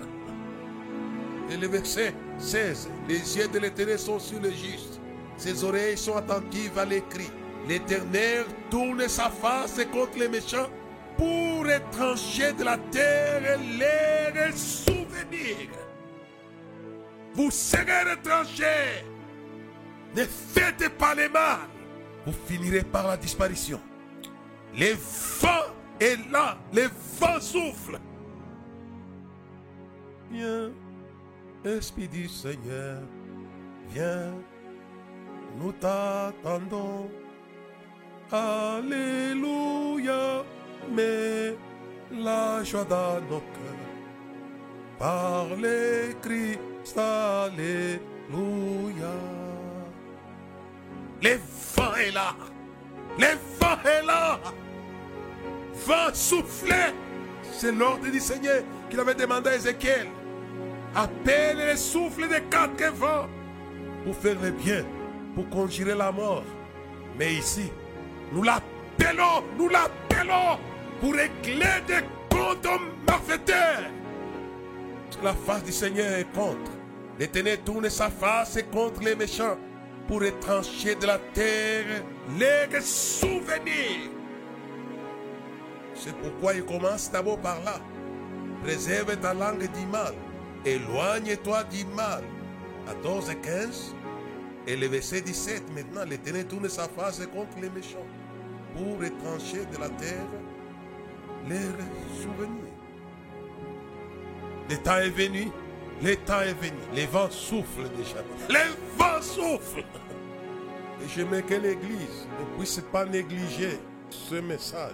Et 1.50 1.56
le 1.56 1.66
verset 1.68 2.14
16. 2.38 2.88
Les 3.08 3.36
yeux 3.36 3.48
de 3.48 3.58
l'éternel 3.58 3.98
sont 3.98 4.18
sur 4.18 4.40
le 4.40 4.50
juste. 4.50 5.00
Ses 5.36 5.64
oreilles 5.64 5.98
sont 5.98 6.16
attentives 6.16 6.78
à 6.78 6.84
l'écrit. 6.84 7.30
L'éternel 7.68 8.44
tourne 8.70 9.08
sa 9.08 9.30
face 9.30 9.80
contre 9.92 10.18
les 10.18 10.28
méchants 10.28 10.68
pour 11.16 11.68
étranger 11.68 12.52
de 12.52 12.64
la 12.64 12.76
terre 12.90 13.58
les 13.58 14.52
souvenirs. 14.56 15.70
Vous 17.34 17.50
serez 17.50 18.12
étrangers. 18.12 19.04
Ne 20.14 20.24
faites 20.24 20.88
pas 20.96 21.14
les 21.14 21.28
mal 21.28 21.58
vous 22.26 22.32
finirez 22.46 22.82
par 22.82 23.06
la 23.06 23.16
disparition. 23.16 23.80
Les 24.74 24.94
vents 24.94 25.72
est 26.00 26.18
là, 26.30 26.58
les 26.72 26.86
vents 27.20 27.40
soufflent. 27.40 28.00
Viens, 30.30 30.70
Esprit 31.64 32.08
du 32.08 32.28
Seigneur, 32.28 33.00
viens, 33.88 34.34
nous 35.58 35.72
t'attendons. 35.72 37.10
Alléluia, 38.30 38.94
mais 40.92 41.56
la 42.12 42.62
joie 42.62 42.84
dans 42.84 43.18
nos 43.30 43.40
cœurs. 43.40 43.80
Par 44.98 45.46
les 45.56 46.14
Christ, 46.20 46.98
Alléluia. 46.98 47.94
Les 51.22 51.38
vents 51.74 51.94
est 51.94 52.10
là. 52.10 52.36
Les 53.18 53.36
vents 53.58 53.82
est 53.84 54.04
là. 54.04 54.38
Vent 55.86 56.12
souffler. 56.12 56.92
C'est 57.52 57.72
l'ordre 57.72 58.10
du 58.10 58.20
Seigneur 58.20 58.62
qu'il 58.90 59.00
avait 59.00 59.14
demandé 59.14 59.48
à 59.48 59.56
Ézéchiel. 59.56 60.08
Appelle 60.94 61.56
les 61.58 61.76
souffles 61.76 62.28
des 62.28 62.42
quatre 62.42 62.92
vents 62.94 63.26
pour 64.04 64.14
faire 64.14 64.36
le 64.40 64.50
bien, 64.52 64.84
pour 65.34 65.48
conjurer 65.48 65.94
la 65.94 66.12
mort. 66.12 66.44
Mais 67.18 67.34
ici, 67.34 67.72
nous 68.32 68.42
l'appelons, 68.42 69.42
nous 69.58 69.68
l'appelons 69.68 70.58
pour 71.00 71.14
régler 71.14 71.82
des 71.88 72.04
comptes 72.30 72.66
aux 72.66 73.10
malfaiteurs. 73.10 73.90
La 75.22 75.32
face 75.32 75.64
du 75.64 75.72
Seigneur 75.72 76.18
est 76.18 76.32
contre. 76.32 76.72
L'Éternel 77.18 77.58
tourne 77.64 77.88
sa 77.88 78.10
face 78.10 78.58
contre 78.72 79.02
les 79.02 79.14
méchants 79.14 79.56
pour 80.06 80.22
étrancher 80.22 80.94
de 80.96 81.06
la 81.06 81.18
terre 81.32 82.04
les 82.38 82.80
souvenirs. 82.80 84.10
C'est 85.94 86.14
pourquoi 86.16 86.54
il 86.54 86.64
commence 86.64 87.10
d'abord 87.10 87.38
par 87.38 87.60
là. 87.64 87.80
Préserve 88.62 89.16
ta 89.18 89.32
langue 89.32 89.70
du 89.72 89.86
mal. 89.86 90.14
Éloigne-toi 90.64 91.64
du 91.64 91.84
mal. 91.86 92.24
14 92.86 93.30
et 93.30 93.36
15. 93.36 93.94
Et 94.66 94.76
le 94.76 94.86
verset 94.86 95.20
17, 95.20 95.72
maintenant, 95.74 96.04
l'Éternel 96.04 96.46
tourne 96.46 96.68
sa 96.68 96.88
face 96.88 97.20
contre 97.26 97.60
les 97.60 97.70
méchants 97.70 98.06
pour 98.74 99.04
étrancher 99.04 99.66
de 99.72 99.78
la 99.78 99.88
terre 99.90 100.26
les 101.46 101.60
souvenirs. 102.22 102.72
Le 104.70 104.76
temps 104.78 104.96
est 104.96 105.10
venu 105.10 105.50
le 106.02 106.16
temps 106.16 106.40
est 106.40 106.54
venu. 106.54 106.80
Les 106.92 107.06
vents 107.06 107.30
soufflent 107.30 107.88
déjà. 107.96 108.22
Les 108.50 108.72
vents 108.98 109.22
soufflent. 109.22 109.84
Et 111.02 111.08
je 111.08 111.22
mets 111.22 111.42
que 111.42 111.54
l'Église 111.54 112.26
ne 112.40 112.56
puisse 112.56 112.80
pas 112.92 113.04
négliger 113.04 113.78
ce 114.10 114.36
message. 114.36 114.92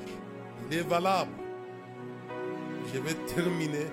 Il 0.70 0.78
est 0.78 0.88
valable. 0.88 1.30
Je 2.92 3.00
vais 3.00 3.14
terminer 3.34 3.86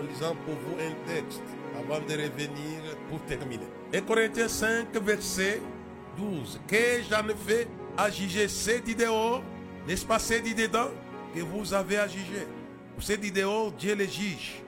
en 0.00 0.06
lisant 0.06 0.34
pour 0.44 0.54
vous 0.54 0.76
un 0.80 1.12
texte 1.12 1.42
avant 1.78 2.00
de 2.00 2.12
revenir 2.12 2.96
pour 3.08 3.20
terminer. 3.26 3.66
Et 3.92 4.00
Corinthiens 4.00 4.48
5, 4.48 4.94
verset 5.02 5.60
12. 6.16 6.60
Que 6.66 7.02
j'en 7.08 7.28
ai 7.28 7.34
fait 7.34 7.68
à 7.96 8.10
juger 8.10 8.46
dit 8.84 8.94
dehors, 8.94 9.42
n'est-ce 9.86 10.06
pas 10.06 10.18
dit 10.18 10.54
dedans 10.54 10.88
que 11.34 11.40
vous 11.40 11.72
avez 11.72 11.98
à 11.98 12.08
juger? 12.08 12.46
Dit 13.18 13.32
dehors, 13.32 13.72
Dieu 13.72 13.94
les 13.94 14.08
juge 14.08 14.62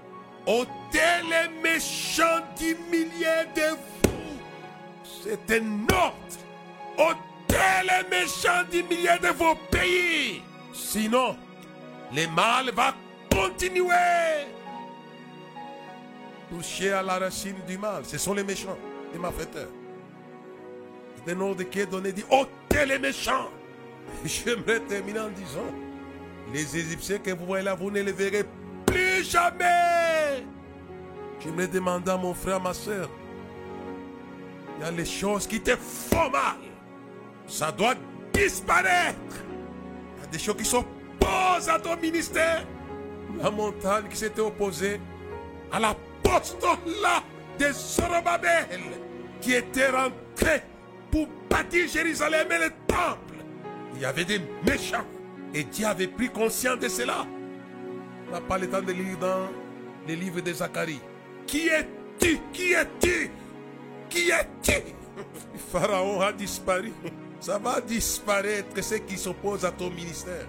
ôtez 0.46 1.22
les 1.22 1.62
méchants 1.62 2.42
du 2.58 2.76
milliers 2.90 3.46
de 3.54 3.70
vous. 3.70 4.20
C'est 5.22 5.60
un 5.60 5.82
ordre. 5.94 6.16
ôtez 6.98 7.56
les 7.82 8.08
méchants 8.10 8.64
du 8.70 8.82
milliers 8.82 9.18
de 9.22 9.28
vos 9.28 9.54
pays. 9.70 10.42
Sinon, 10.72 11.36
le 12.14 12.26
mal 12.28 12.70
va 12.74 12.94
continuer. 13.30 14.52
Toucher 16.52 16.92
à 16.92 17.02
la 17.02 17.18
racine 17.18 17.56
du 17.66 17.78
mal, 17.78 18.04
ce 18.04 18.18
sont 18.18 18.34
les 18.34 18.44
méchants, 18.44 18.76
les 19.12 19.18
malfaiteurs. 19.18 19.70
Ordre 21.40 21.62
qui 21.62 21.80
est 21.80 21.86
donné, 21.86 22.12
dit 22.12 22.24
ôtez 22.30 22.84
les 22.84 22.98
méchants. 22.98 23.48
J'aimerais 24.24 24.80
terminer 24.80 25.20
en 25.20 25.30
disant, 25.30 25.72
les 26.52 26.76
Égyptiens 26.76 27.18
que 27.18 27.30
vous 27.30 27.46
voyez 27.46 27.64
là, 27.64 27.74
vous 27.74 27.90
ne 27.90 28.02
les 28.02 28.12
verrez 28.12 28.44
plus 28.84 29.24
jamais. 29.24 30.44
Je 31.40 31.48
me 31.48 31.66
demande 31.66 32.06
à 32.08 32.16
mon 32.18 32.34
frère, 32.34 32.60
ma 32.60 32.74
soeur, 32.74 33.08
il 34.76 34.84
y 34.84 34.88
a 34.88 34.90
les 34.90 35.06
choses 35.06 35.46
qui 35.46 35.60
te 35.60 35.74
font 35.76 36.28
mal. 36.28 36.58
Ça 37.46 37.72
doit 37.72 37.94
disparaître. 38.34 39.36
Il 40.18 40.22
y 40.22 40.24
a 40.24 40.30
des 40.30 40.38
choses 40.38 40.56
qui 40.56 40.64
s'opposent 40.66 41.68
à 41.68 41.78
ton 41.78 41.96
ministère. 41.96 42.66
La 43.40 43.50
montagne 43.50 44.04
qui 44.10 44.16
s'était 44.18 44.42
opposée 44.42 45.00
à 45.70 45.80
l'apostolat 46.24 47.22
de 47.58 47.72
Zorobabel 47.72 48.80
qui 49.40 49.54
était 49.54 49.90
rentré 49.90 50.62
pour 51.10 51.26
bâtir 51.50 51.88
Jérusalem 51.88 52.48
et 52.50 52.58
le 52.58 52.70
temple. 52.86 53.44
Il 53.94 54.00
y 54.00 54.04
avait 54.04 54.24
des 54.24 54.40
méchants 54.66 55.04
et 55.54 55.64
Dieu 55.64 55.86
avait 55.86 56.06
pris 56.06 56.30
conscience 56.30 56.78
de 56.78 56.88
cela. 56.88 57.26
On 58.28 58.32
n'a 58.32 58.40
pas 58.40 58.58
le 58.58 58.68
temps 58.68 58.80
de 58.80 58.92
lire 58.92 59.18
dans 59.20 59.48
les 60.06 60.16
livres 60.16 60.40
de 60.40 60.52
Zacharie. 60.52 61.00
Qui 61.46 61.68
es-tu? 61.68 62.38
Qui 62.52 62.72
es-tu? 62.72 63.30
Qui 64.08 64.30
es-tu? 64.30 64.82
Pharaon 65.72 66.20
a 66.20 66.32
disparu. 66.32 66.92
Ça 67.40 67.58
va 67.58 67.80
disparaître 67.80 68.82
ceux 68.82 68.98
qui 68.98 69.18
s'opposent 69.18 69.64
à 69.64 69.72
ton 69.72 69.90
ministère. 69.90 70.46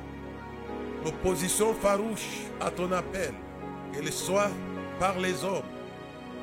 L'opposition 1.03 1.73
farouche 1.73 2.43
à 2.61 2.71
ton 2.71 2.91
appel, 2.93 3.33
qu'elle 3.91 4.13
soit 4.13 4.51
par 5.03 5.19
les 5.19 5.43
hommes, 5.43 5.63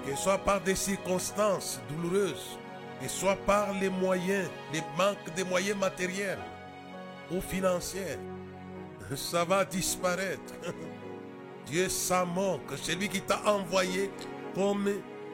qu'elle 0.05 0.19
soit 0.19 0.37
par 0.37 0.61
des 0.61 0.75
circonstances 0.75 1.81
douloureuses, 1.89 2.59
qu'elle 3.01 3.09
soit 3.09 3.39
par 3.47 3.73
les 3.81 3.89
moyens, 3.89 4.51
les 4.71 4.83
manques 4.99 5.35
de 5.35 5.45
moyens 5.45 5.79
matériels 5.79 6.45
ou 7.33 7.41
financiers, 7.41 8.19
ça 9.17 9.45
va 9.47 9.65
disparaître. 9.65 10.53
Dieu 11.69 11.89
s'en 11.89 12.27
moque, 12.27 12.77
celui 12.83 13.09
qui 13.09 13.23
t'a 13.23 13.41
envoyé 13.47 14.11
comme 14.55 14.91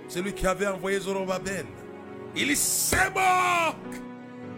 celui 0.06 0.32
qui 0.32 0.46
avait 0.46 0.68
envoyé 0.68 1.00
Zorobabel. 1.00 1.66
Il 2.36 2.56
se 2.56 2.94
moque. 3.08 3.96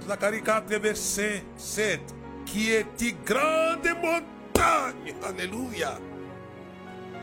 Zacharie 0.06 0.42
4, 0.42 0.66
verset 0.78 1.42
7. 1.56 2.00
Qui 2.44 2.72
est 2.72 3.00
une 3.00 3.16
grande 3.24 3.88
montagne? 4.02 5.14
Alléluia. 5.26 5.98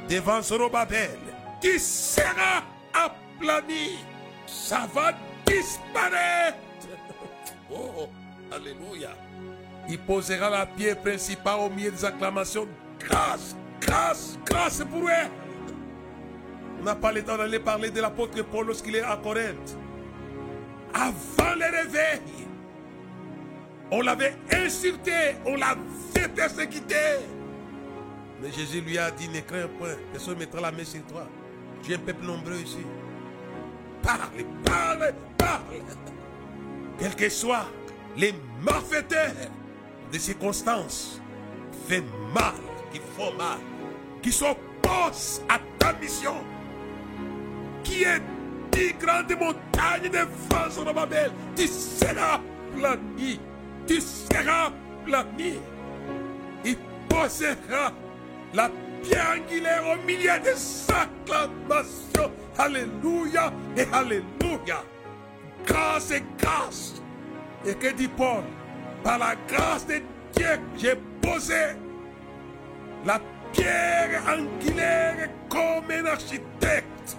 Devant 0.10 0.42
Zorobabel. 0.42 1.35
Qui 1.66 1.80
sera 1.80 2.62
aplani. 2.94 3.98
ça 4.46 4.88
va 4.94 5.14
disparaître. 5.48 6.60
Oh, 7.72 8.08
alléluia. 8.52 9.10
Il 9.90 9.98
posera 9.98 10.52
la 10.52 10.68
pierre 10.68 11.02
principale 11.02 11.62
au 11.62 11.70
milieu 11.72 11.90
des 11.90 12.06
acclamations. 12.06 12.68
Grâce, 13.00 13.56
grâce, 13.82 14.38
grâce 14.46 14.84
pour 14.84 15.10
eux. 15.10 15.30
On 16.80 16.84
n'a 16.84 16.94
pas 16.94 17.12
le 17.12 17.24
temps 17.24 17.36
d'aller 17.36 17.58
parler 17.58 17.90
de 17.90 18.00
l'apôtre 18.00 18.40
Paul 18.44 18.68
lorsqu'il 18.68 18.98
est 18.98 19.02
à 19.02 19.18
Corinthe. 19.18 19.76
Avant 20.94 21.56
le 21.56 21.66
réveil, 21.66 22.22
on 23.90 24.02
l'avait 24.02 24.38
insulté, 24.52 25.36
on 25.48 25.56
l'avait 25.56 26.30
persécuté. 26.36 26.96
Mais 28.40 28.52
Jésus 28.52 28.82
lui 28.82 29.00
a 29.00 29.10
dit, 29.10 29.28
ne 29.30 29.40
crains 29.40 29.68
point, 29.80 29.96
personne 30.12 30.36
ne 30.36 30.40
mettra 30.42 30.62
la 30.62 30.72
main 30.72 30.86
sur 30.86 31.04
toi. 31.08 31.28
Es 31.88 31.94
un 31.94 32.00
peuple 32.00 32.26
nombreux 32.26 32.62
ici. 32.62 32.84
Parle, 34.02 34.44
parle, 34.64 35.14
parle. 35.38 35.84
Quels 36.98 37.16
que 37.16 37.30
soient 37.30 37.68
les 38.18 38.34
malfaiteurs 38.64 39.52
des 40.12 40.18
circonstances, 40.18 41.22
fait 41.88 42.04
mal, 42.34 42.56
qui 42.92 43.00
font 43.16 43.34
mal, 43.38 43.60
qui 44.24 44.32
s'opposent 44.32 45.44
à 45.48 45.60
ta 45.78 45.94
mission, 45.94 46.36
qui 47.84 48.04
est 48.04 48.22
dit 48.72 48.94
grande 49.00 49.32
montagne 49.40 50.10
de 50.10 50.26
vents 50.50 50.72
sur 50.72 50.92
Babel, 50.92 51.32
tu 51.56 51.68
seras 51.68 52.40
plani, 52.76 53.40
tu 53.86 54.02
seras 54.02 54.72
plani. 55.06 55.60
Il 56.64 56.78
posera 57.08 57.92
la 58.56 58.72
pierre 59.06 59.38
angulaire 59.38 59.84
au 59.88 60.06
milieu 60.06 60.40
des 60.44 60.92
acclamations. 60.92 62.32
Alléluia 62.58 63.52
et 63.78 63.86
Alléluia. 63.92 64.84
Grâce 65.66 66.12
et 66.12 66.24
grâce. 66.38 67.02
Et 67.66 67.74
que 67.74 67.94
dit 67.94 68.08
Paul 68.08 68.44
Par 69.04 69.18
la 69.18 69.36
grâce 69.48 69.86
de 69.88 70.02
Dieu, 70.36 70.60
j'ai 70.78 70.96
posé 71.22 71.76
la 73.06 73.20
pierre 73.52 74.22
angulaire 74.28 75.30
comme 75.50 75.92
un 75.92 76.06
architecte. 76.06 77.18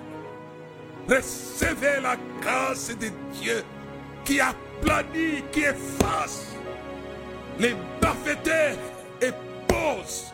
Recevez 1.08 2.00
la 2.02 2.16
grâce 2.40 2.88
de 2.96 3.08
Dieu 3.32 3.62
qui 4.24 4.40
aplanit, 4.40 5.42
qui 5.52 5.60
efface 5.60 6.56
les 7.58 7.74
malfaiteurs 8.02 8.76
et 9.22 9.30
pose 9.68 10.32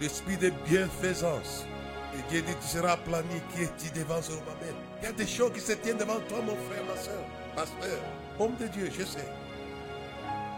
l'esprit 0.00 0.36
de 0.36 0.50
bienfaisance. 0.66 1.66
Et 2.14 2.30
Dieu 2.30 2.42
dit, 2.42 2.54
tu 2.60 2.66
seras 2.66 2.92
aplani 2.92 3.40
qui 3.54 3.62
est 3.62 3.94
devant 3.94 4.20
Zorobabel. 4.20 4.74
Il 5.00 5.04
y 5.04 5.08
a 5.08 5.12
des 5.12 5.26
choses 5.26 5.52
qui 5.52 5.60
se 5.60 5.72
tiennent 5.72 5.98
devant 5.98 6.18
toi, 6.28 6.38
mon 6.44 6.56
frère, 6.56 6.84
ma 6.88 7.00
soeur, 7.00 7.22
pasteur, 7.54 7.98
homme 8.38 8.56
de 8.60 8.66
Dieu, 8.66 8.90
je 8.96 9.04
sais. 9.04 9.28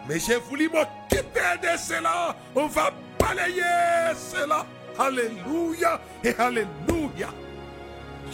Mais 0.09 0.19
j'ai 0.19 0.37
voulu 0.37 0.69
m'occuper 0.69 1.59
de 1.63 1.79
cela. 1.79 2.35
On 2.55 2.67
va 2.67 2.93
balayer 3.19 4.15
cela. 4.17 4.67
Alléluia 4.99 6.01
et 6.25 6.35
Alléluia. 6.39 7.29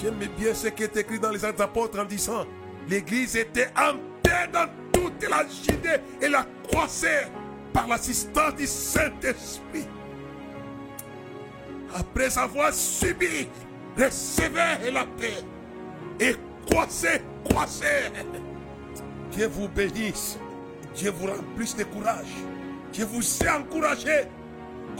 J'aime 0.00 0.18
bien 0.38 0.54
ce 0.54 0.68
qui 0.68 0.84
est 0.84 0.96
écrit 0.96 1.18
dans 1.18 1.30
les 1.30 1.44
Actes 1.44 1.60
apôtres 1.60 1.98
en 1.98 2.04
disant 2.04 2.46
l'Église 2.88 3.36
était 3.36 3.68
en 3.76 3.94
paix 4.22 4.48
dans 4.52 4.68
toute 4.92 5.28
la 5.28 5.44
Judée 5.46 6.00
et 6.20 6.28
la 6.28 6.46
croissait 6.68 7.28
par 7.72 7.86
l'assistance 7.86 8.54
du 8.54 8.66
Saint-Esprit. 8.66 9.86
Après 11.94 12.36
avoir 12.38 12.72
subi, 12.72 13.48
recevez 13.96 14.90
la 14.92 15.04
paix 15.04 15.42
et 16.20 16.34
croissez, 16.66 17.22
croissez. 17.44 18.12
Dieu 19.32 19.46
vous 19.46 19.68
bénisse. 19.68 20.38
Dieu 20.94 21.10
vous 21.10 21.26
remplisse 21.26 21.76
de 21.76 21.84
courage. 21.84 22.26
Dieu 22.92 23.04
vous 23.04 23.22
a 23.46 23.58
encouragé. 23.58 24.24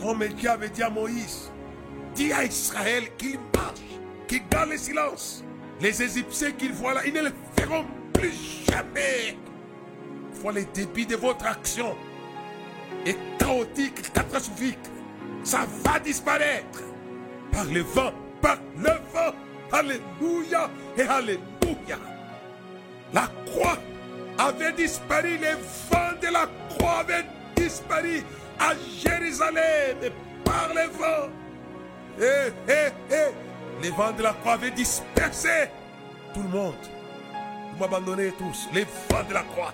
Comme 0.01 0.25
Dieu 0.27 0.49
avait 0.49 0.69
dit 0.69 0.83
à 0.83 0.89
Moïse. 0.89 1.51
Dis 2.15 2.31
à 2.31 2.45
Israël 2.45 3.03
qu'il 3.17 3.39
marche, 3.55 3.79
qu'il 4.27 4.47
garde 4.49 4.69
le 4.69 4.77
silence. 4.77 5.43
Les 5.81 6.01
Égyptiens 6.01 6.51
qu'ils 6.51 6.73
voient 6.73 6.93
là, 6.93 7.01
ils 7.05 7.13
ne 7.13 7.23
le 7.23 7.31
feront 7.57 7.85
plus 8.13 8.63
jamais. 8.69 9.37
Fois 10.33 10.53
le 10.53 10.63
débit 10.73 11.05
de 11.05 11.15
votre 11.15 11.45
action 11.45 11.95
est 13.05 13.17
chaotique, 13.37 14.11
catastrophique. 14.13 14.79
Ça 15.43 15.65
va 15.83 15.99
disparaître 15.99 16.81
par 17.51 17.65
le 17.65 17.81
vent, 17.81 18.11
par 18.41 18.57
le 18.77 18.89
vent. 19.13 19.33
Alléluia 19.71 20.69
et 20.97 21.01
Alléluia. 21.01 21.97
La 23.13 23.29
croix 23.45 23.77
avait 24.37 24.73
disparu, 24.73 25.37
les 25.37 25.53
vents 25.89 26.17
de 26.21 26.27
la 26.33 26.47
croix 26.69 26.99
avaient 26.99 27.25
disparu 27.55 28.23
à 28.59 28.73
Jérusalem 29.03 29.97
par 30.43 30.69
les 30.73 30.87
vents. 30.87 31.29
Eh, 32.19 32.51
eh, 32.67 32.89
eh, 33.11 33.81
les 33.81 33.89
vents 33.91 34.11
de 34.11 34.23
la 34.23 34.33
croix 34.33 34.53
avaient 34.53 34.71
dispersé 34.71 35.69
tout 36.33 36.41
le 36.41 36.49
monde. 36.49 36.73
Vous 37.73 37.79
m'abandonnez 37.79 38.31
tous, 38.31 38.67
les 38.73 38.83
vents 38.83 39.23
de 39.27 39.33
la 39.33 39.43
croix. 39.43 39.73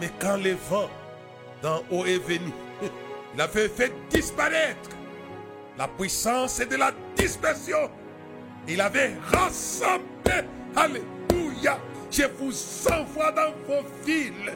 Mais 0.00 0.10
quand 0.18 0.36
le 0.36 0.56
vent 0.70 0.88
d'en 1.62 1.82
haut 1.90 2.04
est 2.04 2.18
venu, 2.18 2.52
il 3.34 3.40
avait 3.40 3.68
fait 3.68 3.92
disparaître 4.10 4.90
la 5.76 5.86
puissance 5.86 6.58
de 6.58 6.76
la 6.76 6.92
dispersion. 7.16 7.90
Il 8.66 8.80
avait 8.80 9.14
rassemblé, 9.30 10.44
alléluia, 10.74 11.78
je 12.10 12.24
vous 12.38 12.52
envoie 12.92 13.32
dans 13.32 13.52
vos 13.66 13.86
villes 14.04 14.52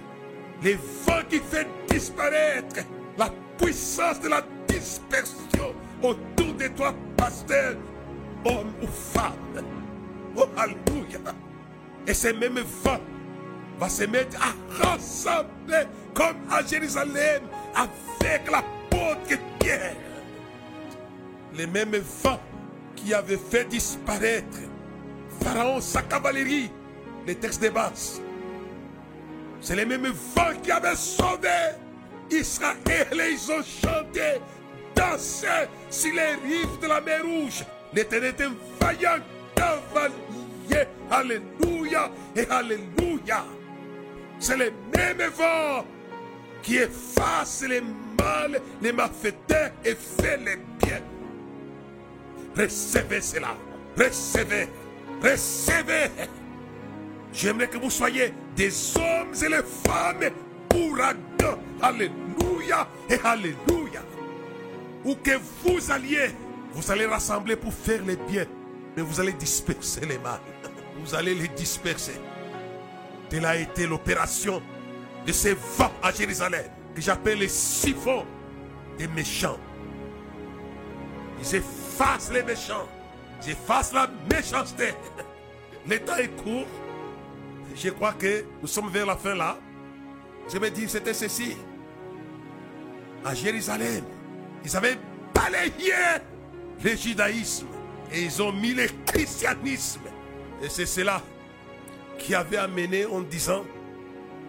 les 0.63 0.75
vents 0.75 1.23
qui 1.29 1.39
fait 1.39 1.67
disparaître 1.89 2.85
la 3.19 3.31
puissance 3.59 4.21
de 4.21 4.29
la 4.29 4.43
dispersion 4.67 5.75
autour 6.03 6.55
de 6.55 6.69
toi, 6.69 6.95
pasteur, 7.17 7.77
homme 8.45 8.73
ou 8.83 8.87
femme. 8.87 9.65
Oh, 10.37 10.47
alléluia. 10.57 11.19
Et 12.07 12.15
ces 12.15 12.33
mêmes 12.33 12.61
vents 12.83 13.01
va 13.83 13.89
se 13.89 14.05
mettre 14.05 14.37
à 14.41 14.55
rassembler 14.81 15.89
comme 16.15 16.37
à 16.49 16.65
Jérusalem 16.65 17.43
avec 17.75 18.49
la 18.49 18.63
peau 18.89 19.15
de 19.29 19.37
Pierre. 19.59 19.97
Les 21.55 21.67
mêmes 21.67 21.97
vents 22.23 22.39
qui 22.95 23.13
avaient 23.13 23.37
fait 23.37 23.65
disparaître 23.65 24.59
Pharaon, 25.43 25.81
sa 25.81 26.03
cavalerie, 26.03 26.71
les 27.27 27.35
textes 27.35 27.61
de 27.61 27.71
base. 27.71 28.23
C'est 29.61 29.75
les 29.75 29.85
mêmes 29.85 30.13
vents 30.37 30.61
qui 30.63 30.71
avaient 30.71 30.95
sauvé 30.95 31.49
Israël 32.31 33.09
et 33.13 33.33
ils 33.33 33.51
ont 33.51 33.65
chanté, 33.65 34.41
dansé 34.95 35.49
sur 35.91 36.15
les 36.15 36.35
rives 36.49 36.79
de 36.81 36.87
la 36.87 37.01
mer 37.01 37.23
Rouge. 37.25 37.65
L'Éternel 37.93 38.33
est 38.39 38.45
un 38.45 38.53
vaillant 38.81 39.19
cavalier? 39.57 40.87
Alléluia 41.11 42.11
et 42.37 42.47
Alléluia. 42.49 43.45
C'est 44.43 44.57
les 44.57 44.73
mêmes 44.93 45.31
vents 45.37 45.87
qui 46.65 46.79
effacent 46.79 47.63
les 47.63 47.81
mal, 47.81 48.61
les 48.83 48.93
malfaiteurs 48.93 49.71
et 49.85 49.95
fait 49.95 50.37
les 50.39 50.57
biens. 50.81 51.01
Recevez 52.57 53.21
cela. 53.21 53.55
Recevez. 53.97 54.69
Recevez. 55.23 56.11
J'aimerais 57.33 57.69
que 57.69 57.79
vous 57.79 57.89
soyez 57.89 58.35
des 58.57 58.97
hommes 58.97 59.33
et 59.33 59.49
les 59.49 59.63
femmes 59.63 60.33
ouragans. 60.75 61.59
Alléluia 61.81 62.89
et 63.09 63.21
Alléluia. 63.23 64.03
Où 65.05 65.15
que 65.15 65.39
vous 65.63 65.89
alliez, 65.89 66.31
vous 66.73 66.91
allez 66.91 67.07
rassembler 67.07 67.55
pour 67.55 67.73
faire 67.73 68.05
les 68.05 68.17
biens. 68.17 68.47
Mais 68.97 69.05
vous 69.05 69.21
allez 69.21 69.35
disperser 69.35 70.01
les 70.01 70.19
mal. 70.19 70.41
Vous 70.97 71.15
allez 71.15 71.37
les 71.37 71.49
disperser. 71.49 72.15
Telle 73.33 73.47
a 73.47 73.57
été 73.57 73.87
l'opération 73.87 74.63
de 75.27 75.33
ces 75.33 75.55
vents 75.55 75.91
à 76.03 76.13
Jérusalem, 76.13 76.67
que 76.95 77.01
j'appelle 77.01 77.39
les 77.39 77.49
siphons 77.49 78.27
des 78.99 79.09
méchants. 79.09 79.57
Ils 81.41 81.55
effacent 81.55 82.31
les 82.31 82.43
méchants. 82.43 82.87
Ils 83.43 83.53
effacent 83.53 83.95
la 83.95 84.11
méchanceté. 84.31 84.89
Le 85.89 85.99
temps 86.01 86.17
est 86.17 86.29
court. 86.43 86.67
Je 87.75 87.89
crois 87.89 88.13
que 88.13 88.45
nous 88.61 88.69
sommes 88.69 88.91
vers 88.91 89.07
la 89.07 89.17
fin 89.17 89.35
là. 89.35 89.57
Je 90.53 90.59
me 90.59 90.69
dis, 90.69 90.87
c'était 90.87 91.15
ceci. 91.15 91.57
À 93.25 93.35
Jérusalem, 93.35 94.05
ils 94.63 94.77
avaient 94.77 94.99
balayé 95.35 95.95
le 96.85 96.95
judaïsme 96.95 97.69
et 98.13 98.25
ils 98.25 98.43
ont 98.43 98.53
mis 98.53 98.75
le 98.75 98.89
christianisme. 99.07 100.03
Et 100.63 100.69
c'est 100.69 100.85
cela 100.85 101.23
qui 102.19 102.35
avait 102.35 102.57
amené 102.57 103.07
en 103.07 103.21
disant, 103.21 103.65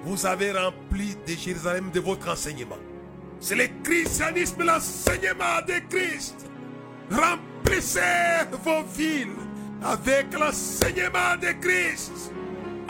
vous 0.04 0.26
avez 0.26 0.52
rempli 0.52 1.16
de 1.28 1.34
Jérusalem 1.34 1.90
de 1.92 2.00
votre 2.00 2.30
enseignement. 2.30 2.78
C'est 3.40 3.56
le 3.56 3.68
christianisme, 3.84 4.64
l'enseignement 4.64 5.62
de 5.68 5.80
Christ. 5.90 6.50
Remplissez 7.12 8.00
vos 8.64 8.84
villes 8.84 9.36
avec 9.84 10.34
l'enseignement 10.34 11.36
de 11.42 11.52
Christ, 11.62 12.32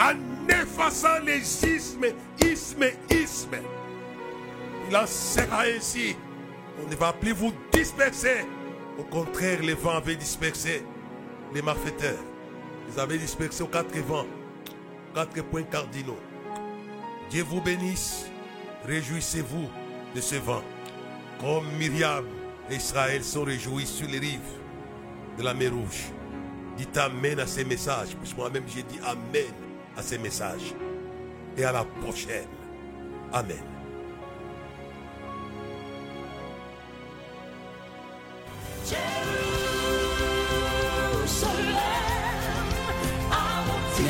en 0.00 0.14
effaçant 0.48 1.18
les 1.24 1.40
ismes, 1.66 2.06
ismes, 2.40 2.90
ismes. 3.10 3.56
Il 4.88 4.96
en 4.96 5.06
sera 5.06 5.62
ainsi. 5.62 6.16
On 6.84 6.88
ne 6.88 6.96
va 6.96 7.12
plus 7.12 7.32
vous 7.32 7.52
disperser. 7.72 8.44
Au 8.98 9.04
contraire, 9.04 9.60
les 9.62 9.74
vents 9.74 9.96
avaient 9.96 10.16
dispersé 10.16 10.84
les 11.52 11.62
malfaiteurs. 11.62 12.22
Ils 12.92 13.00
avaient 13.00 13.18
dispersé 13.18 13.62
aux 13.62 13.68
quatre 13.68 13.96
vents, 14.00 14.26
quatre 15.14 15.42
points 15.44 15.62
cardinaux. 15.62 16.18
Dieu 17.30 17.42
vous 17.44 17.60
bénisse. 17.60 18.26
Réjouissez-vous 18.84 19.68
de 20.14 20.20
ce 20.20 20.36
vent. 20.36 20.62
Comme 21.40 21.66
Myriam 21.78 22.24
et 22.70 22.76
Israël 22.76 23.24
sont 23.24 23.44
réjouis 23.44 23.86
sur 23.86 24.08
les 24.08 24.18
rives 24.18 24.40
de 25.38 25.42
la 25.42 25.54
mer 25.54 25.72
Rouge. 25.72 26.12
Dites 26.76 26.96
Amen 26.98 27.40
à 27.40 27.46
ces 27.46 27.64
messages. 27.64 28.14
Parce 28.16 28.32
que 28.32 28.36
moi-même, 28.36 28.64
j'ai 28.66 28.82
dit 28.82 28.98
Amen 29.04 29.52
à 29.96 30.02
ces 30.02 30.18
messages. 30.18 30.74
Et 31.56 31.64
à 31.64 31.72
la 31.72 31.84
prochaine. 31.84 32.48
Amen. 33.32 33.73